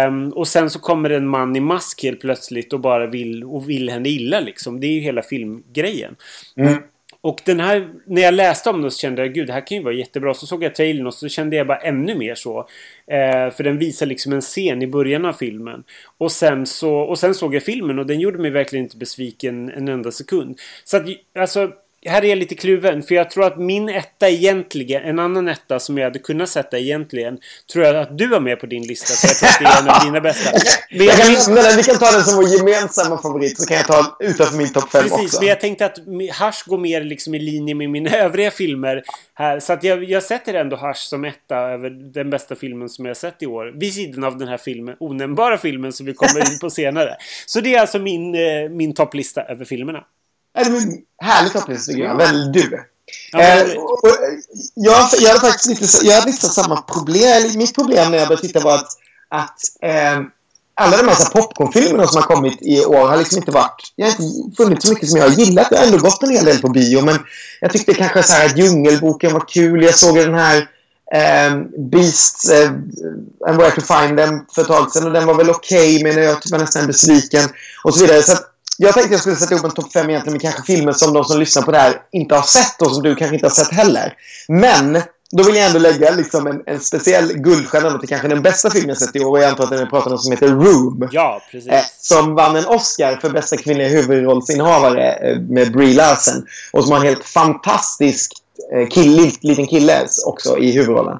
[0.06, 3.68] Um, och sen så kommer en man i mask helt plötsligt och bara vill, och
[3.68, 4.80] vill henne illa liksom.
[4.80, 6.16] Det är ju hela filmgrejen.
[6.56, 6.78] Mm.
[7.24, 9.78] Och den här, när jag läste om den så kände jag gud det här kan
[9.78, 10.34] ju vara jättebra.
[10.34, 12.58] Så såg jag trailern och så kände jag bara ännu mer så.
[13.06, 15.84] Eh, för den visar liksom en scen i början av filmen.
[16.18, 19.70] Och sen, så, och sen såg jag filmen och den gjorde mig verkligen inte besviken
[19.70, 20.58] en enda sekund.
[20.84, 21.06] Så att
[21.38, 21.72] alltså
[22.04, 23.02] här är jag lite kluven.
[23.02, 26.78] För jag tror att min etta egentligen, en annan etta som jag hade kunnat sätta
[26.78, 27.38] egentligen,
[27.72, 29.14] tror jag att du har med på din lista.
[29.14, 30.50] Så jag tror att det är en av dina bästa.
[30.90, 33.86] Men jag, kan, men vi kan ta den som vår gemensamma favorit, så kan jag
[33.86, 35.16] ta utanför min topp 5 också.
[35.16, 35.98] Precis, men jag tänkte att
[36.40, 39.02] Hush går mer liksom i linje med mina övriga filmer
[39.34, 39.60] här.
[39.60, 43.16] Så att jag, jag sätter ändå Hush som etta över den bästa filmen som jag
[43.16, 43.72] sett i år.
[43.76, 47.16] Vid sidan av den här filmen, onämnbara filmen som vi kommer in på senare.
[47.46, 50.04] Så det är alltså min, eh, min topplista över filmerna.
[50.54, 52.16] Det var en härlig topplista tycker jag.
[52.16, 52.84] Väldigt du.
[53.32, 54.16] Ja, eh, och, och,
[54.74, 57.58] jag, jag hade faktiskt lite, jag hade lite samma problem.
[57.58, 58.88] Mitt problem när jag började titta var att,
[59.28, 60.20] att eh,
[60.76, 63.92] alla de här popcornfilmerna som har kommit i år har liksom inte varit...
[63.96, 65.68] Jag har inte funnit så mycket som jag har gillat.
[65.70, 67.18] Jag har ändå gått en hel del på bio, men
[67.60, 69.82] jag tyckte kanske så här att Djungelboken var kul.
[69.82, 70.68] Jag såg den här
[71.14, 72.70] eh, Beasts eh,
[73.48, 76.02] and Where to Find Them för ett tag sedan och den var väl okej, okay,
[76.02, 77.48] men jag var nästan besviken
[77.84, 78.22] och så vidare.
[78.22, 78.36] Så
[78.78, 81.24] jag tänkte jag skulle sätta ihop en topp 5 egentligen med kanske filmer som de
[81.24, 83.72] som lyssnar på det här inte har sett och som du kanske inte har sett
[83.72, 84.14] heller.
[84.48, 85.02] Men
[85.36, 88.88] då vill jag ändå lägga liksom en, en speciell guldstjärna till kanske den bästa filmen
[88.88, 89.30] jag sett i år.
[89.30, 91.08] Och jag antar att den är pratad om som heter Room.
[91.12, 91.72] Ja, precis.
[91.72, 96.46] Eh, som vann en Oscar för bästa kvinnliga huvudrollsinnehavare eh, med Brie Larson.
[96.72, 98.32] Och som har en helt fantastisk
[98.74, 101.18] eh, kill, liten kille också i huvudrollen.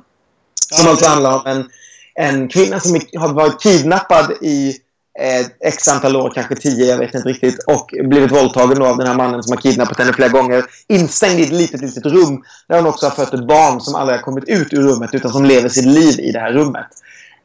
[0.72, 1.68] Som ja, alltså handlar om en,
[2.14, 4.76] en kvinna som har varit kidnappad i
[5.20, 7.64] eh, x antal år, kanske tio, jag vet inte riktigt.
[7.66, 10.64] Och blivit våldtagen av den här mannen som har kidnappat henne flera gånger.
[10.88, 14.18] Instängd i ett litet, litet rum där hon också har fött ett barn som aldrig
[14.18, 16.86] har kommit ut ur rummet utan som lever sitt liv i det här rummet.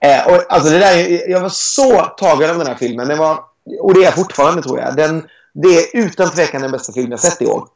[0.02, 3.08] Eh, och, alltså det där, jag var så tagen av den här filmen.
[3.08, 3.40] Den var,
[3.80, 4.96] och det är jag fortfarande, tror jag.
[4.96, 7.68] Den, det är utan tvekan den bästa film jag sett i år.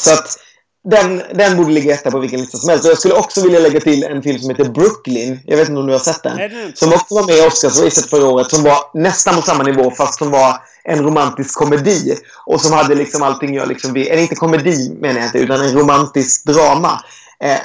[0.00, 0.38] Så att
[0.84, 2.84] den, den borde ligga etta på vilken lista som helst.
[2.84, 5.40] Och jag skulle också vilja lägga till en film som heter Brooklyn.
[5.46, 6.38] Jag vet inte om du har sett den.
[6.74, 8.50] Som också var med i Oscarsracet förra året.
[8.50, 12.16] Som var nästan på samma nivå fast som var en romantisk komedi.
[12.46, 13.96] Och som hade liksom allting jag liksom...
[13.96, 17.00] Eller inte komedi menar jag inte, utan en romantisk drama.
[17.44, 17.58] Eh,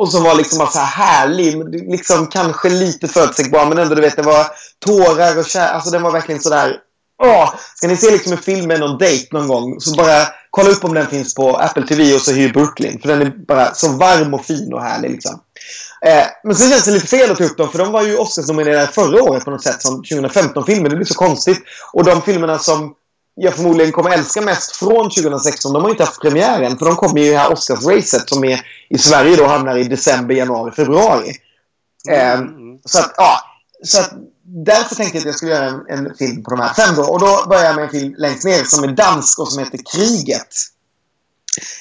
[0.00, 1.74] och som var liksom så här härlig.
[1.90, 4.46] Liksom kanske lite förutsägbar men ändå du vet det var
[4.78, 5.68] tårar och kär.
[5.68, 6.76] Alltså den var verkligen sådär
[7.22, 10.70] Åh, ska ni se liksom en film med någon dejt någon gång så bara kolla
[10.70, 13.00] upp om den finns på Apple TV och så hyr Brooklyn.
[13.00, 15.40] För den är bara så varm och fin och härlig liksom.
[16.06, 18.16] Eh, men sen känns det lite fel att ta upp dem för de var ju
[18.16, 20.88] Oscarsnominerade förra året på något sätt som 2015-filmer.
[20.88, 21.62] Det blir så konstigt.
[21.92, 22.94] Och de filmerna som
[23.34, 26.78] jag förmodligen kommer älska mest från 2016, de har inte haft premiären.
[26.78, 29.84] För de kommer ju i det här Oscars-racet som är i Sverige då hamnar i
[29.84, 31.34] december, januari, februari.
[32.10, 32.78] Eh, mm.
[32.84, 33.40] Så att, ja.
[33.84, 34.12] Så att
[34.50, 36.94] därför tänkte jag att jag skulle göra en, en, film på de här fem.
[36.96, 37.02] Då.
[37.02, 39.78] Och då börjar jag med en film längst ner som är dansk och som heter
[39.92, 40.54] Kriget.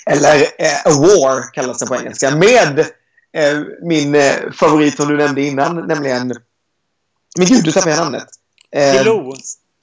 [0.05, 2.35] Eller eh, A War kallas det på engelska.
[2.35, 2.79] Med
[3.33, 6.33] eh, min eh, favorit som du nämnde innan, nämligen...
[7.37, 8.27] Men gud, du tappade namnet.
[8.75, 9.03] Eh.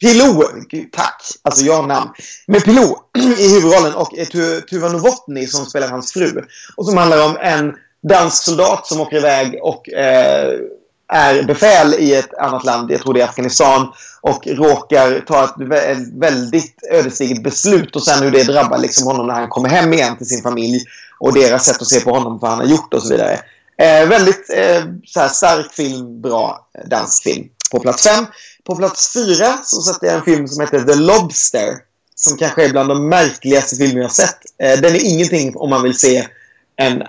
[0.01, 0.47] Pilot,
[0.93, 1.23] tack.
[1.43, 2.11] Alltså jag har namn.
[2.47, 2.99] Med Pilot
[3.39, 4.27] i huvudrollen och eh,
[4.61, 6.45] Tuva Novotny som spelar hans fru.
[6.77, 7.75] Och som handlar om en
[8.09, 10.61] dansk soldat som åker iväg och eh,
[11.09, 16.09] är befäl i ett annat land, jag tror det är Afghanistan, och råkar ta ett
[16.13, 20.17] väldigt ödesdigert beslut och sen hur det drabbar liksom honom när han kommer hem igen
[20.17, 20.85] till sin familj
[21.19, 23.41] och deras sätt att se på honom, vad han har gjort och så vidare.
[23.79, 27.49] Eh, väldigt eh, så stark film, bra dansk film.
[27.71, 28.27] På plats fem.
[28.65, 31.75] På plats fyra så sätter jag en film som heter The Lobster.
[32.15, 34.39] Som kanske är bland de märkligaste filmer jag sett.
[34.63, 36.29] Eh, den är ingenting om man vill se
[36.77, 37.03] en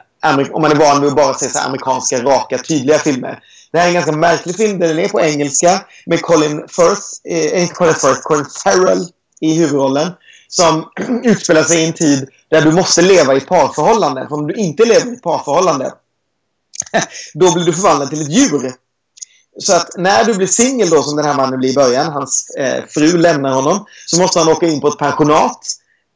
[0.52, 3.39] om man är van vid att bara se så amerikanska, raka, tydliga filmer.
[3.78, 4.80] Det här är en ganska märklig film.
[4.80, 9.07] Den är på engelska med Colin Firth, eh, inte Colin Firth, Colin Farrell
[9.41, 10.11] i huvudrollen.
[10.47, 10.91] Som
[11.23, 14.28] utspelar sig i en tid där du måste leva i ett parförhållande.
[14.30, 15.93] För om du inte lever i ett parförhållande
[17.34, 18.73] då blir du förvandlad till ett djur.
[19.59, 22.49] Så att när du blir singel då, som den här mannen blir i början, hans
[22.49, 25.59] eh, fru lämnar honom, så måste han åka in på ett pensionat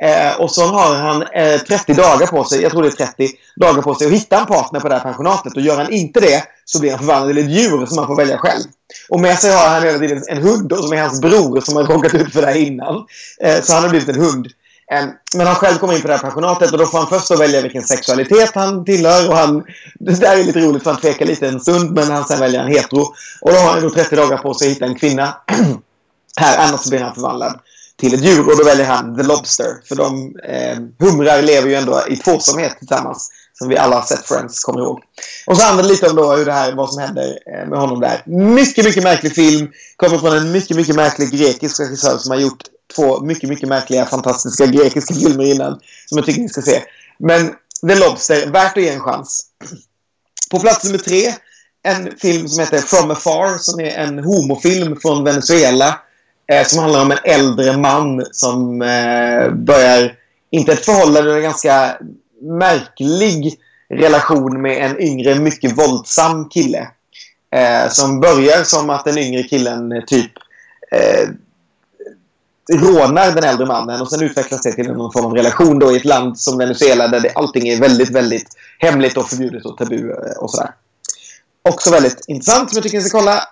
[0.04, 3.30] Eh, och så har han eh, 30 dagar på sig, jag tror det är 30
[3.56, 5.56] dagar på sig att hitta en partner på det här pensionatet.
[5.56, 8.16] Och gör han inte det så blir han förvandlad till ett djur som han får
[8.16, 8.64] välja själv.
[9.10, 11.84] Och med sig har han hela tiden en hund som är hans bror som har
[11.84, 13.06] råkat ut för det här innan.
[13.44, 14.48] Eh, så han har blivit en hund.
[14.92, 17.40] Eh, men han själv kommer in på det här pensionatet och då får han först
[17.40, 19.30] välja vilken sexualitet han tillhör.
[19.30, 19.64] Och han,
[20.00, 22.62] det där är lite roligt för han tvekar lite en stund men han sen väljer
[22.62, 23.02] han hetero.
[23.42, 25.36] Och då har han då 30 dagar på sig att hitta en kvinna.
[26.38, 27.60] här, annars blir han förvandlad
[28.02, 29.88] till ett djur och då väljer han The Lobster.
[29.88, 33.32] För de eh, humrar lever ju ändå i tvåsamhet tillsammans.
[33.54, 35.02] Som vi alla har sett Friends kommer ihåg.
[35.48, 37.80] Och så handlar det lite om då hur det här, vad som händer eh, med
[37.80, 38.24] honom där.
[38.56, 39.72] Mycket, mycket märklig film.
[39.96, 42.64] Kommer från en mycket, mycket märklig grekisk regissör som har gjort
[42.96, 45.80] två mycket, mycket märkliga, fantastiska grekiska filmer innan.
[46.06, 46.84] Som jag tycker ni ska se.
[47.20, 47.54] Men
[47.88, 49.46] The Lobster, värt att ge en chans.
[50.52, 51.34] På plats nummer tre,
[51.84, 56.00] en film som heter From Afar som är en homofilm från Venezuela
[56.52, 60.16] Eh, som handlar om en äldre man som eh, börjar,
[60.50, 61.98] inte ett förhållande, men en ganska
[62.42, 66.88] märklig relation med en yngre, mycket våldsam kille.
[67.56, 70.32] Eh, som börjar som att den yngre killen eh, typ
[70.92, 71.30] eh,
[72.74, 75.98] rånar den äldre mannen och sen utvecklas det till någon form av relation då i
[75.98, 78.48] ett land som Venezuela där det, allting är väldigt, väldigt
[78.80, 80.72] hemligt och förbjudet och tabu eh, och sådär.
[81.70, 83.44] Också väldigt intressant som jag tycker ni ska kolla.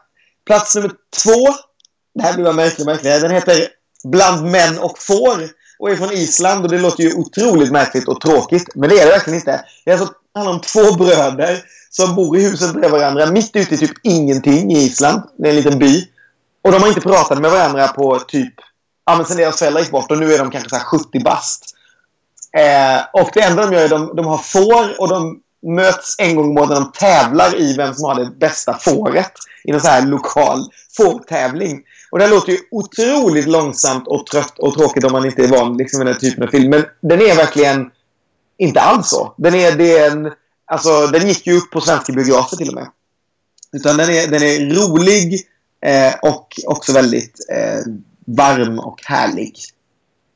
[0.45, 0.91] Plats nummer
[1.24, 1.69] två
[2.14, 3.22] det här blir bara märkligt, märkligt.
[3.22, 3.68] Den heter
[4.03, 5.49] Bland män och får
[5.80, 8.76] och är från Island och det låter ju otroligt märkligt och tråkigt.
[8.76, 9.66] Men det är det verkligen inte.
[9.86, 13.78] Det alltså, handlar om två bröder som bor i huset bredvid varandra mitt ute i
[13.78, 15.22] typ ingenting i Island.
[15.38, 16.07] Det är en liten by.
[16.64, 18.53] Och de har inte pratat med varandra på typ...
[19.05, 21.76] Ja, men sen deras föräldrar gick bort och nu är de kanske så 70 bast.
[22.57, 25.39] Eh, och det enda de gör är att de, de har får och de
[25.76, 26.84] möts en gång i månaden.
[26.84, 29.32] De tävlar i vem som har det bästa fåret
[29.64, 30.66] i en så här lokal
[30.97, 31.82] fårtävling.
[32.12, 35.78] Och det låter ju otroligt långsamt och trött och tråkigt om man inte är van
[35.78, 36.70] liksom, med den typen av film.
[36.70, 37.91] Men den är verkligen
[38.57, 39.34] inte alls så.
[39.38, 40.32] Den, är, det är en,
[40.66, 42.88] alltså, den gick ju upp på svenska biografer till och med.
[43.72, 45.47] Utan den är, den är rolig
[45.86, 47.91] eh, och också väldigt eh,
[48.26, 49.55] varm och härlig.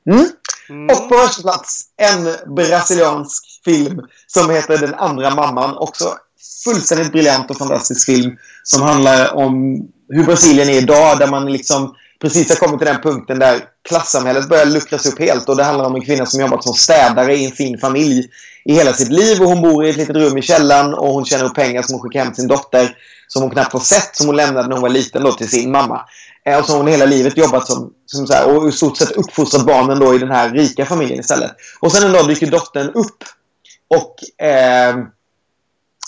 [0.10, 0.26] Mm?
[0.70, 0.90] Mm.
[0.90, 5.78] Och på första plats en brasiliansk film som heter Den andra mamman.
[5.78, 6.18] Också
[6.64, 11.96] fullständigt briljant och fantastisk film som handlar om hur Brasilien är idag där man liksom
[12.22, 13.60] precis har kommit till den punkten där
[13.90, 17.36] klassamhället börjar luckras upp helt och det handlar om en kvinna som jobbat som städare
[17.36, 18.28] i en fin familj
[18.66, 21.26] i hela sitt liv och hon bor i ett litet rum i källaren och hon
[21.26, 22.98] tjänar upp pengar som hon skickar hem till sin dotter
[23.28, 25.72] som hon knappt har sett som hon lämnade när hon var liten då till sin
[25.72, 26.06] mamma.
[26.46, 28.98] Eh, och så har hon hela livet jobbat som, som så här, och i stort
[28.98, 31.52] sett uppfostrat barnen då i den här rika familjen istället.
[31.80, 33.24] Och sen en dag dyker dottern upp
[33.88, 34.96] och, eh,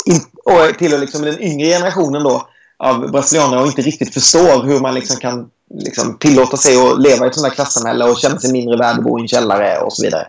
[0.05, 4.79] in, och tillhör liksom den yngre generationen då av brasilianer och inte riktigt förstår hur
[4.79, 8.39] man liksom kan liksom tillåta sig att leva i ett sånt här klassamhälle och känna
[8.39, 10.27] sig mindre värd, bo i en källare och så vidare.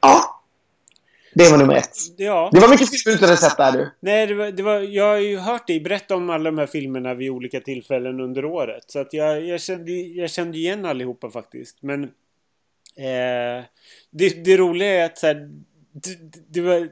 [0.00, 0.30] Ja.
[1.34, 1.96] Det var nummer ett.
[2.16, 2.50] Ja.
[2.52, 3.90] Det var mycket filmer du inte sett där du.
[4.00, 6.66] Nej, det var, det var, jag har ju hört dig berätta om alla de här
[6.66, 8.84] filmerna vid olika tillfällen under året.
[8.86, 11.76] Så att jag, jag, kände, jag kände igen allihopa faktiskt.
[11.80, 12.02] Men
[12.96, 13.64] eh,
[14.10, 15.50] det, det roliga är att så här,
[15.94, 16.18] det,
[16.48, 16.88] det var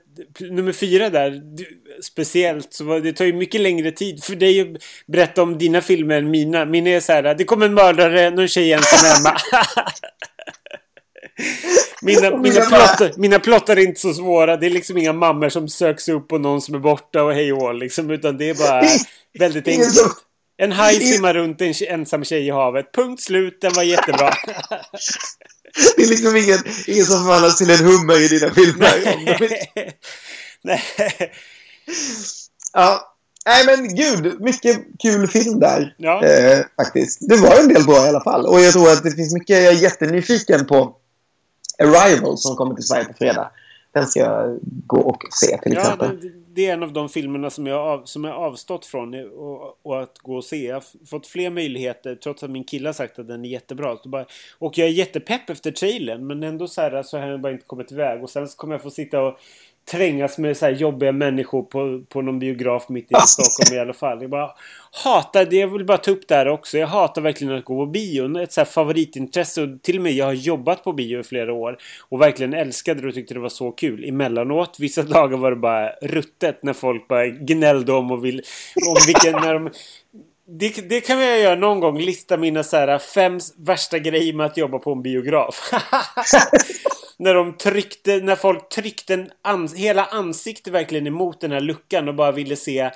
[0.50, 1.30] nummer fyra där.
[1.30, 1.66] Du,
[2.02, 5.80] speciellt så var, det tar ju mycket längre tid för dig att berätta om dina
[5.80, 6.64] filmer än mina.
[6.64, 7.34] Mina är så här.
[7.34, 9.36] Det kommer en mördare, någon tjej ensam hemma.
[12.02, 14.56] Mina, mina, plottar, mina plottar är inte så svåra.
[14.56, 17.52] Det är liksom inga mammor som söks upp på någon som är borta och hej
[17.52, 18.10] och liksom.
[18.10, 18.82] Utan det är bara
[19.38, 19.94] väldigt enkelt.
[20.56, 22.92] En haj simmar runt en ensam tjej i havet.
[22.94, 23.60] Punkt slut.
[23.60, 24.34] Den var jättebra.
[25.96, 29.16] Det är liksom ingen, ingen som förvandlas till en hummer i dina filmer.
[30.62, 30.82] Nej.
[32.72, 33.08] Ja.
[33.46, 35.94] Nej men gud, mycket kul film där.
[35.98, 36.24] Ja.
[36.24, 37.18] Eh, faktiskt.
[37.20, 38.46] Det var en del bra i alla fall.
[38.46, 40.96] Och jag tror att det finns mycket, jag är jättenyfiken på
[41.78, 43.50] Arrival som kommer till Sverige på fredag.
[43.94, 46.08] Den ska jag gå och se till exempel.
[46.22, 49.14] Ja, det det är en av de filmerna som jag, av, som jag avstått från
[49.14, 50.66] och, och, att gå och se.
[50.66, 53.96] Jag har fått fler möjligheter trots att min kille har sagt att den är jättebra.
[53.96, 54.26] Så bara,
[54.58, 57.66] och jag är jättepepp efter trailern men ändå så här så har jag bara inte
[57.66, 58.22] kommit iväg.
[58.22, 59.38] Och sen så kommer jag få sitta och
[59.90, 63.92] trängas med så här jobbiga människor på, på någon biograf mitt i Stockholm i alla
[63.92, 64.20] fall.
[64.20, 64.50] Jag bara
[65.04, 65.56] hatar det.
[65.56, 66.78] Jag vill bara ta upp det här också.
[66.78, 68.42] Jag hatar verkligen att gå på bio.
[68.42, 69.62] Ett så här favoritintresse.
[69.62, 71.78] Och till och med jag har jobbat på bio i flera år.
[72.08, 74.08] Och verkligen älskade det och tyckte det var så kul.
[74.08, 78.42] Emellanåt, vissa dagar var det bara ruttet när folk bara gnällde om och vill...
[78.88, 79.32] Om vilken...
[79.32, 79.70] När de,
[80.58, 81.98] det, det, kan jag göra någon gång.
[81.98, 85.70] Lista mina så här fem värsta grejer med att jobba på en biograf.
[87.22, 92.14] när de tryckte, när folk tryckte ans hela ansiktet verkligen emot den här luckan och
[92.14, 92.90] bara ville se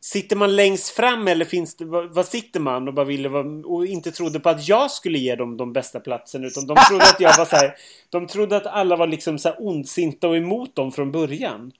[0.00, 3.28] Sitter man längst fram eller finns det, vad sitter man och bara ville
[3.64, 7.04] och inte trodde på att jag skulle ge dem de bästa platsen utan de trodde
[7.04, 7.74] att jag var så här,
[8.10, 11.72] De trodde att alla var liksom så här ondsinta och emot dem från början.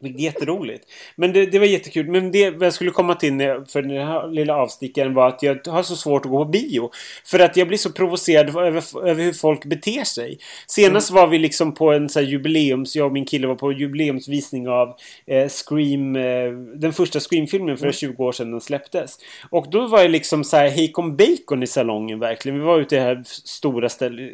[0.00, 0.84] Vilket är jätteroligt.
[1.16, 2.08] Men det, det, var jättekul.
[2.08, 3.32] Men det jag skulle komma till
[3.68, 6.90] för den här lilla avstickaren var att jag har så svårt att gå på bio.
[7.24, 10.38] För att jag blir så provocerad över, över hur folk beter sig.
[10.66, 11.22] Senast mm.
[11.22, 12.96] var vi liksom på en så jubileums...
[12.96, 14.96] Jag och min kille var på jubileumsvisning av
[15.26, 16.16] eh, Scream...
[16.16, 17.92] Eh, den första Scream-filmen för mm.
[17.92, 19.18] 20 år sedan den släpptes.
[19.50, 22.58] Och då var det liksom så här Heikon Bacon i salongen verkligen.
[22.58, 24.30] Vi var ute i det här stora stället...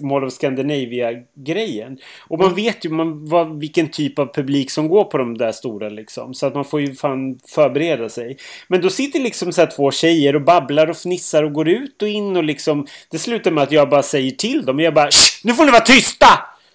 [0.00, 1.98] Mall of Scandinavia-grejen.
[2.28, 2.56] Och man mm.
[2.56, 6.34] vet ju man, vad, vilken typ av publik som gå på de där stora liksom.
[6.34, 8.36] Så att man får ju fan förbereda sig.
[8.68, 12.02] Men då sitter liksom så här två tjejer och babblar och fnissar och går ut
[12.02, 12.86] och in och liksom.
[13.10, 14.80] Det slutar med att jag bara säger till dem.
[14.80, 15.10] Jag bara
[15.44, 16.26] Nu får ni vara tysta!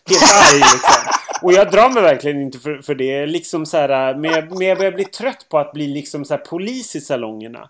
[0.10, 1.04] Helt arg liksom.
[1.42, 3.26] Och jag drar mig verkligen inte för, för det.
[3.26, 6.34] Liksom så här, men, jag, men jag börjar bli trött på att bli liksom så
[6.34, 7.70] här polis i salongerna.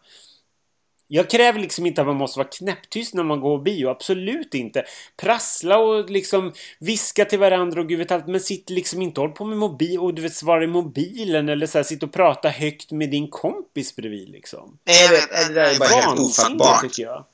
[1.08, 3.88] Jag kräver liksom inte att man måste vara knäpptyst när man går bio.
[3.90, 4.84] Absolut inte.
[5.22, 8.28] Prassla och liksom viska till varandra och gud vet allt.
[8.28, 11.50] Men sitt liksom inte och håll på med mobil och du vet svara i mobilen
[11.50, 14.78] eller så här, sitt och prata högt med din kompis bredvid liksom.
[14.86, 15.48] Nej, jag vet.
[15.48, 16.82] Det där är bara helt ofattbart.
[16.82, 17.26] tycker jag.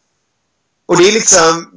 [0.85, 1.69] Och det är liksom...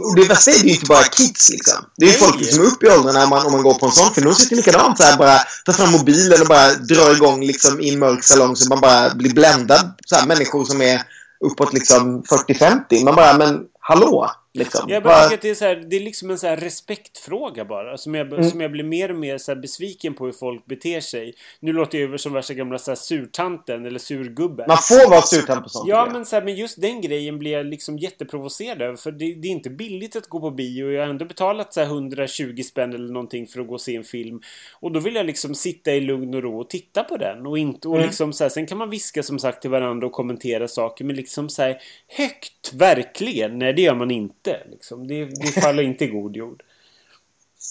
[0.00, 1.84] Och det värsta är ju inte bara kids liksom.
[1.96, 3.86] Det är ju folk som är uppe i åldern när man, om man går på
[3.86, 4.26] en sån film.
[4.26, 7.92] De sitter likadant så här bara tar fram mobilen och bara drar igång liksom i
[7.92, 9.94] en mörk salong så man bara blir bländad.
[10.06, 11.02] Så här, människor som är
[11.44, 13.04] uppåt liksom 40-50.
[13.04, 14.30] Man bara, men hallå?
[14.58, 14.84] Liksom.
[14.88, 17.96] Jag bara tycker att det är, så här, det är liksom en så respektfråga bara.
[17.96, 18.50] Som jag, Mm.
[18.50, 21.34] som jag blir mer och mer så besviken på hur folk beter sig.
[21.60, 24.64] Nu låter jag ju som värsta gamla så surtanten eller surgubben.
[24.68, 25.88] Man får vara surtant på sånt.
[25.88, 28.96] Ja, men, så här, men just den grejen blir jag liksom jätteprovocerad över.
[28.96, 30.90] För det, det är inte billigt att gå på bio.
[30.92, 33.96] Jag har ändå betalat så här 120 spänn eller någonting för att gå och se
[33.96, 34.40] en film.
[34.80, 37.46] Och då vill jag liksom sitta i lugn och ro och titta på den.
[37.46, 38.06] Och inte, och Mm.
[38.06, 41.04] liksom så här, sen kan man viska som sagt till varandra och kommentera saker.
[41.04, 41.76] Men liksom så här
[42.08, 43.58] högt, verkligen.
[43.58, 44.43] Nej, det gör man inte.
[44.70, 45.06] Liksom.
[45.06, 46.62] Det, det faller inte i god jord.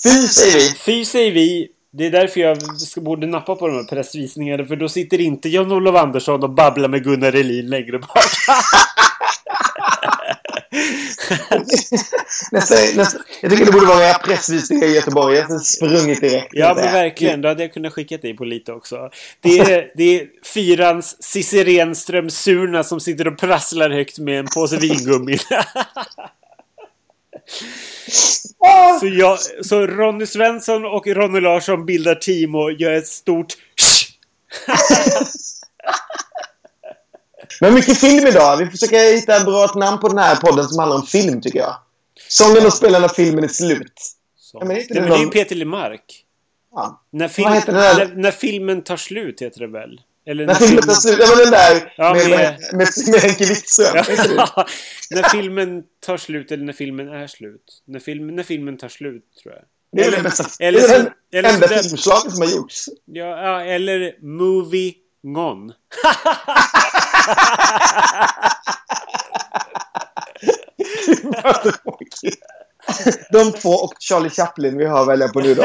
[0.03, 0.75] Fy säger vi.
[0.77, 1.69] Fy säger vi.
[1.91, 2.57] Det är därför jag
[2.95, 4.65] borde nappa på de här pressvisningarna.
[4.65, 8.09] För då sitter inte Jan-Olof Andersson och babblar med Gunnar Elin längre bak.
[12.51, 15.35] Nästa, nästa, jag tycker det borde vara pressvisningar i Göteborg.
[15.35, 16.47] Jag har sprungit direkt.
[16.51, 19.09] Ja men verkligen, då hade jag kunnat skicka dig på lite också.
[19.41, 24.47] Det är, det är fyrans Cissi Renström Surna som sitter och prasslar högt med en
[24.55, 25.37] påse vingummi.
[28.99, 33.53] Så, jag, så Ronny Svensson och Ronny Larsson bildar team och gör ett stort
[37.61, 38.57] Men mycket film idag.
[38.57, 41.59] Vi försöker hitta ett bra namn på den här podden som handlar om film, tycker
[41.59, 41.75] jag.
[42.27, 43.93] Sången och spelarna filmen är slut.
[44.37, 44.57] Så.
[44.61, 46.25] Ja, men Nej, är men det det är ju Peter Lemark.
[46.75, 47.01] Ja.
[47.11, 50.01] När, film, när, när filmen tar slut heter det väl?
[50.25, 51.17] Eller När filmen tar slut.
[51.19, 53.93] Ja, men den där Ja, med, med- med, med, Henke Wittström.
[53.93, 54.33] Det?
[54.35, 54.65] Ja,
[55.11, 57.81] när filmen tar slut eller när filmen är slut.
[57.85, 59.63] När, film, när filmen tar slut, tror jag.
[59.91, 60.45] Det är Eller- bästa.
[60.59, 60.85] eller det
[61.37, 62.85] är eller så enda filmslaget som har gjorts.
[63.05, 64.93] Ja, ja, eller Movie
[65.23, 65.73] Gone.
[73.31, 75.63] De två och Charlie Chaplin vi har att välja på nu då.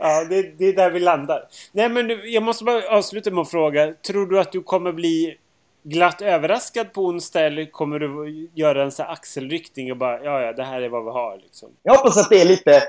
[0.00, 1.42] Ja, det, det är där vi landar.
[1.72, 3.94] Nej, men jag måste bara avsluta med att fråga.
[4.06, 5.36] Tror du att du kommer bli
[5.82, 10.40] glatt överraskad på onsdag eller kommer du göra en så här axelryckning och bara ja,
[10.40, 11.68] ja, det här är vad vi har liksom?
[11.82, 12.82] Jag hoppas att det är lite...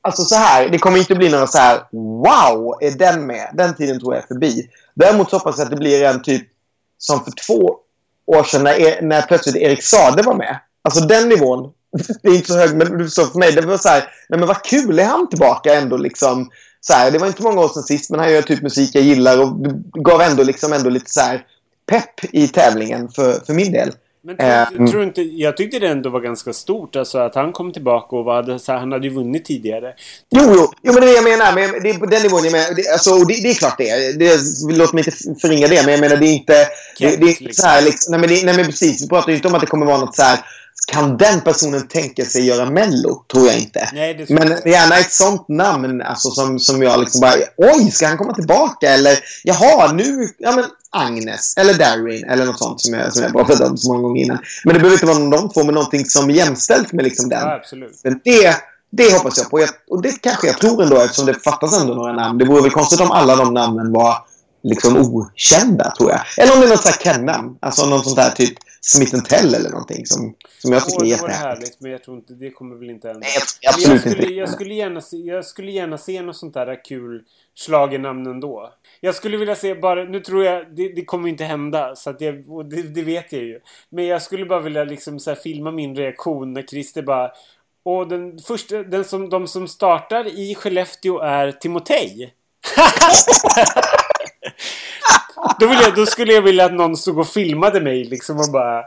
[0.00, 3.50] Alltså så här, det kommer inte bli några så här Wow, är den med?
[3.54, 4.70] Den tiden tror jag är förbi.
[4.94, 6.48] Däremot så hoppas jag att det blir en typ
[6.98, 7.76] som för två
[8.26, 10.58] år sedan när, e- när plötsligt Erik Sade var med.
[10.82, 11.72] Alltså den nivån.
[12.22, 13.52] Det är inte så hög, men du förstår för mig.
[13.52, 16.50] Det var så här, nej men vad kul är han tillbaka ändå liksom.
[16.80, 19.04] Så här, det var inte många år sedan sist, men han gör typ musik jag
[19.04, 19.56] gillar och
[20.04, 21.44] gav ändå liksom ändå lite så här
[21.90, 23.92] pepp i tävlingen för, för min del.
[24.22, 24.86] Men tror, Ehm.
[24.86, 28.24] tror inte, jag tyckte det ändå var ganska stort alltså att han kom tillbaka och
[28.24, 29.94] var, så här, han hade ju vunnit tidigare.
[30.30, 31.54] Jo, jo, jo, men det är det jag menar.
[31.54, 32.74] Men det är på den nivån jag menar.
[32.74, 34.18] Det, alltså, det, det är klart det är.
[34.18, 34.38] Det,
[34.76, 36.66] låt mig inte förringa det, men jag menar det är inte...
[36.98, 37.52] Det, det är liksom.
[37.52, 39.02] så här, liksom, nej, men det, nej, men precis.
[39.04, 40.38] Vi pratar ju inte om att det kommer vara något så här...
[40.86, 43.24] Kan den personen tänka sig göra Mello?
[43.32, 43.90] Tror jag inte.
[43.92, 47.34] Nej, det Men gärna ett sånt namn alltså, som, som jag liksom bara...
[47.56, 48.90] Oj, ska han komma tillbaka?
[48.90, 50.28] Eller jaha, nu...
[50.38, 51.56] Ja, men Agnes.
[51.56, 52.24] Eller Darin.
[52.24, 54.38] Eller något sånt som jag, som jag pratat om så många gånger innan.
[54.64, 57.04] Men det behöver inte vara någon av de två, men någonting som är jämställt med
[57.04, 57.40] liksom den.
[57.40, 58.00] Ja, absolut.
[58.04, 58.56] Men det,
[58.90, 59.60] det hoppas jag på.
[59.60, 62.38] Jag, och det kanske jag tror ändå eftersom det fattas ändå några namn.
[62.38, 64.14] Det vore väl konstigt om alla de namnen var
[64.62, 66.20] liksom okända, tror jag.
[66.36, 67.56] Eller om det är något sånt här Ken-namn.
[67.60, 71.10] Alltså någon sånt där typ Smith Tell eller någonting som, som jag tycker är det
[71.10, 71.42] jättehärligt.
[71.42, 73.20] härligt, men jag tror inte det kommer väl inte hända.
[73.20, 73.30] Nej,
[73.68, 74.34] absolut jag skulle, inte.
[74.34, 77.24] Jag skulle, gärna se, jag skulle gärna se något sånt där kul
[77.54, 78.72] schlagernamn ändå.
[79.00, 81.96] Jag skulle vilja se bara, nu tror jag, det, det kommer inte hända.
[81.96, 83.60] Så att jag, och det, det vet jag ju.
[83.90, 87.32] Men jag skulle bara vilja liksom så filma min reaktion när Christer bara
[87.82, 92.34] och den första, den som, de som startar i Skellefteå är Timotej.
[95.58, 98.52] då, vill jag, då skulle jag vilja att någon stod och filmade mig liksom och
[98.52, 98.82] bara...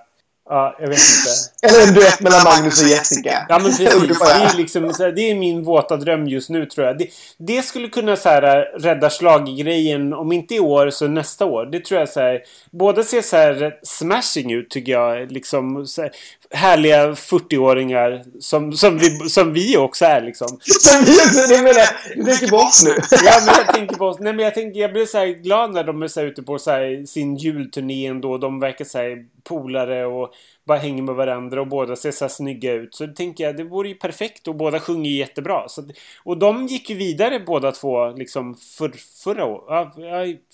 [0.49, 1.75] Ja, jag vet inte.
[1.75, 3.45] Eller en duett mellan Magnus och Jessica.
[3.49, 4.19] Ja men precis.
[4.19, 6.97] Det är, liksom, här, det är min våta dröm just nu tror jag.
[6.97, 11.65] Det, det skulle kunna så här, rädda slaggrejen om inte i år så nästa år.
[11.65, 12.41] Det tror jag så här,
[12.71, 15.31] Båda ser så här smashing ut tycker jag.
[15.31, 16.11] Liksom, så här,
[16.53, 20.47] härliga 40-åringar som, som, vi, som vi också är liksom.
[20.61, 21.89] Som vi också, det menar jag.
[22.15, 22.91] Du tänker på oss nu.
[23.25, 24.17] Ja, men jag tänker på...
[24.19, 26.59] Nej, men jag, tänker, jag blir så glad när de är så här ute på
[26.59, 28.37] så här, sin julturné ändå.
[28.37, 30.33] De verkar så här polare och
[30.71, 32.95] bara hänger med varandra och båda ser så här snygga ut.
[32.95, 35.69] Så tänker jag, det vore ju perfekt och båda sjunger ju jättebra.
[35.69, 35.83] Så,
[36.23, 38.91] och de gick ju vidare båda två liksom för,
[39.23, 39.63] förra, år,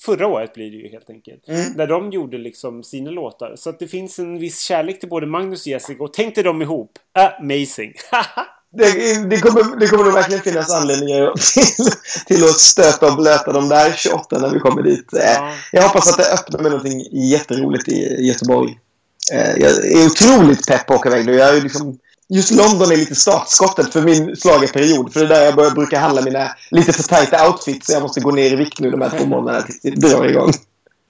[0.05, 1.47] förra året blir det ju helt enkelt.
[1.47, 1.78] Mm.
[1.78, 3.53] Där de gjorde liksom sina låtar.
[3.55, 6.03] Så att det finns en viss kärlek till både Magnus och Jessica.
[6.03, 6.91] Och tänk dig dem ihop.
[7.39, 7.93] Amazing!
[8.78, 11.86] Det, det, kommer, det kommer nog verkligen finnas anledningar till,
[12.26, 15.09] till att stöta och blöta de där 28 när vi kommer dit.
[15.11, 15.51] Ja.
[15.72, 18.78] Jag hoppas att det öppnar med någonting jätteroligt i Göteborg.
[19.34, 21.36] Eh, jag är otroligt pepp på att åka iväg nu.
[21.36, 21.97] Jag är liksom,
[22.30, 25.13] just London är lite startskottet för min slagerperiod.
[25.13, 27.88] För det är där jag börjar, brukar handla mina lite för tajta outfits.
[27.88, 30.25] Så jag måste gå ner i vikt nu de här två månaderna tills det drar
[30.25, 30.51] igång.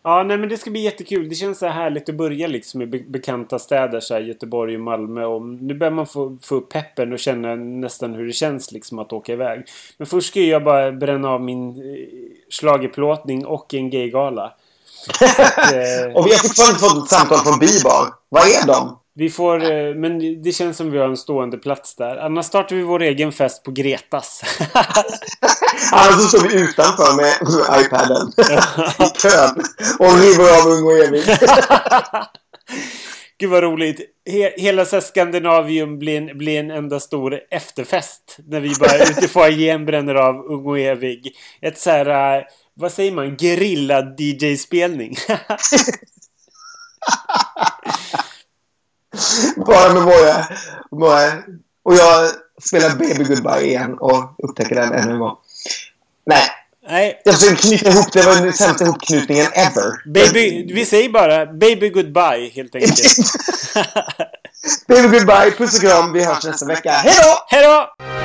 [0.08, 1.30] Ja, nej men det ska bli jättekul.
[1.30, 4.76] Det känns så här härligt att börja liksom i be bekanta städer så här Göteborg
[4.76, 5.26] och Malmö.
[5.26, 9.00] Och nu börjar man få, få upp peppen och känna nästan hur det känns liksom
[9.00, 9.64] att åka iväg.
[9.98, 12.08] Men först ska jag bara bränna av min eh,
[12.50, 14.54] schlagerplåtning och en gaygala.
[15.22, 18.14] eh, och vi har fortfarande fått ett samtal från Bibar.
[18.30, 19.00] Vad är de?
[19.20, 22.18] Vi får, eh, men det känns som vi har en stående plats där.
[22.18, 24.42] Annars startar vi vår egen fest på Gretas.
[25.92, 27.34] Annars så står vi utanför med
[27.86, 28.32] iPaden
[29.00, 29.64] i kön
[30.00, 31.24] och river av Ung och Evig.
[33.40, 34.02] Gud vad roligt.
[34.58, 38.38] hela så Skandinavium blir en, blir en enda stor efterfest.
[38.48, 41.36] När vi bara ute i foajén bränner av Ung och Evig.
[41.62, 42.44] Ett så här, eh,
[42.80, 45.18] vad säger man, gerilla DJ-spelning.
[49.66, 50.48] Bara med våra,
[50.92, 51.32] våra...
[51.84, 52.32] Och jag
[52.64, 55.36] spelar Baby Goodbye igen och upptäcker den ännu en gång.
[56.26, 56.50] Nej.
[56.90, 57.22] Nej.
[57.26, 58.14] Jag försöker knyta ihop.
[58.14, 60.14] Det var den sämsta ihopknytningen ever.
[60.14, 63.18] Baby, vi säger bara Baby Goodbye helt enkelt.
[64.88, 65.52] baby Goodbye.
[65.58, 66.14] Puss och kram.
[66.14, 66.92] Vi hörs nästa vecka.
[66.92, 67.46] Hej då!
[67.48, 68.17] Hej då!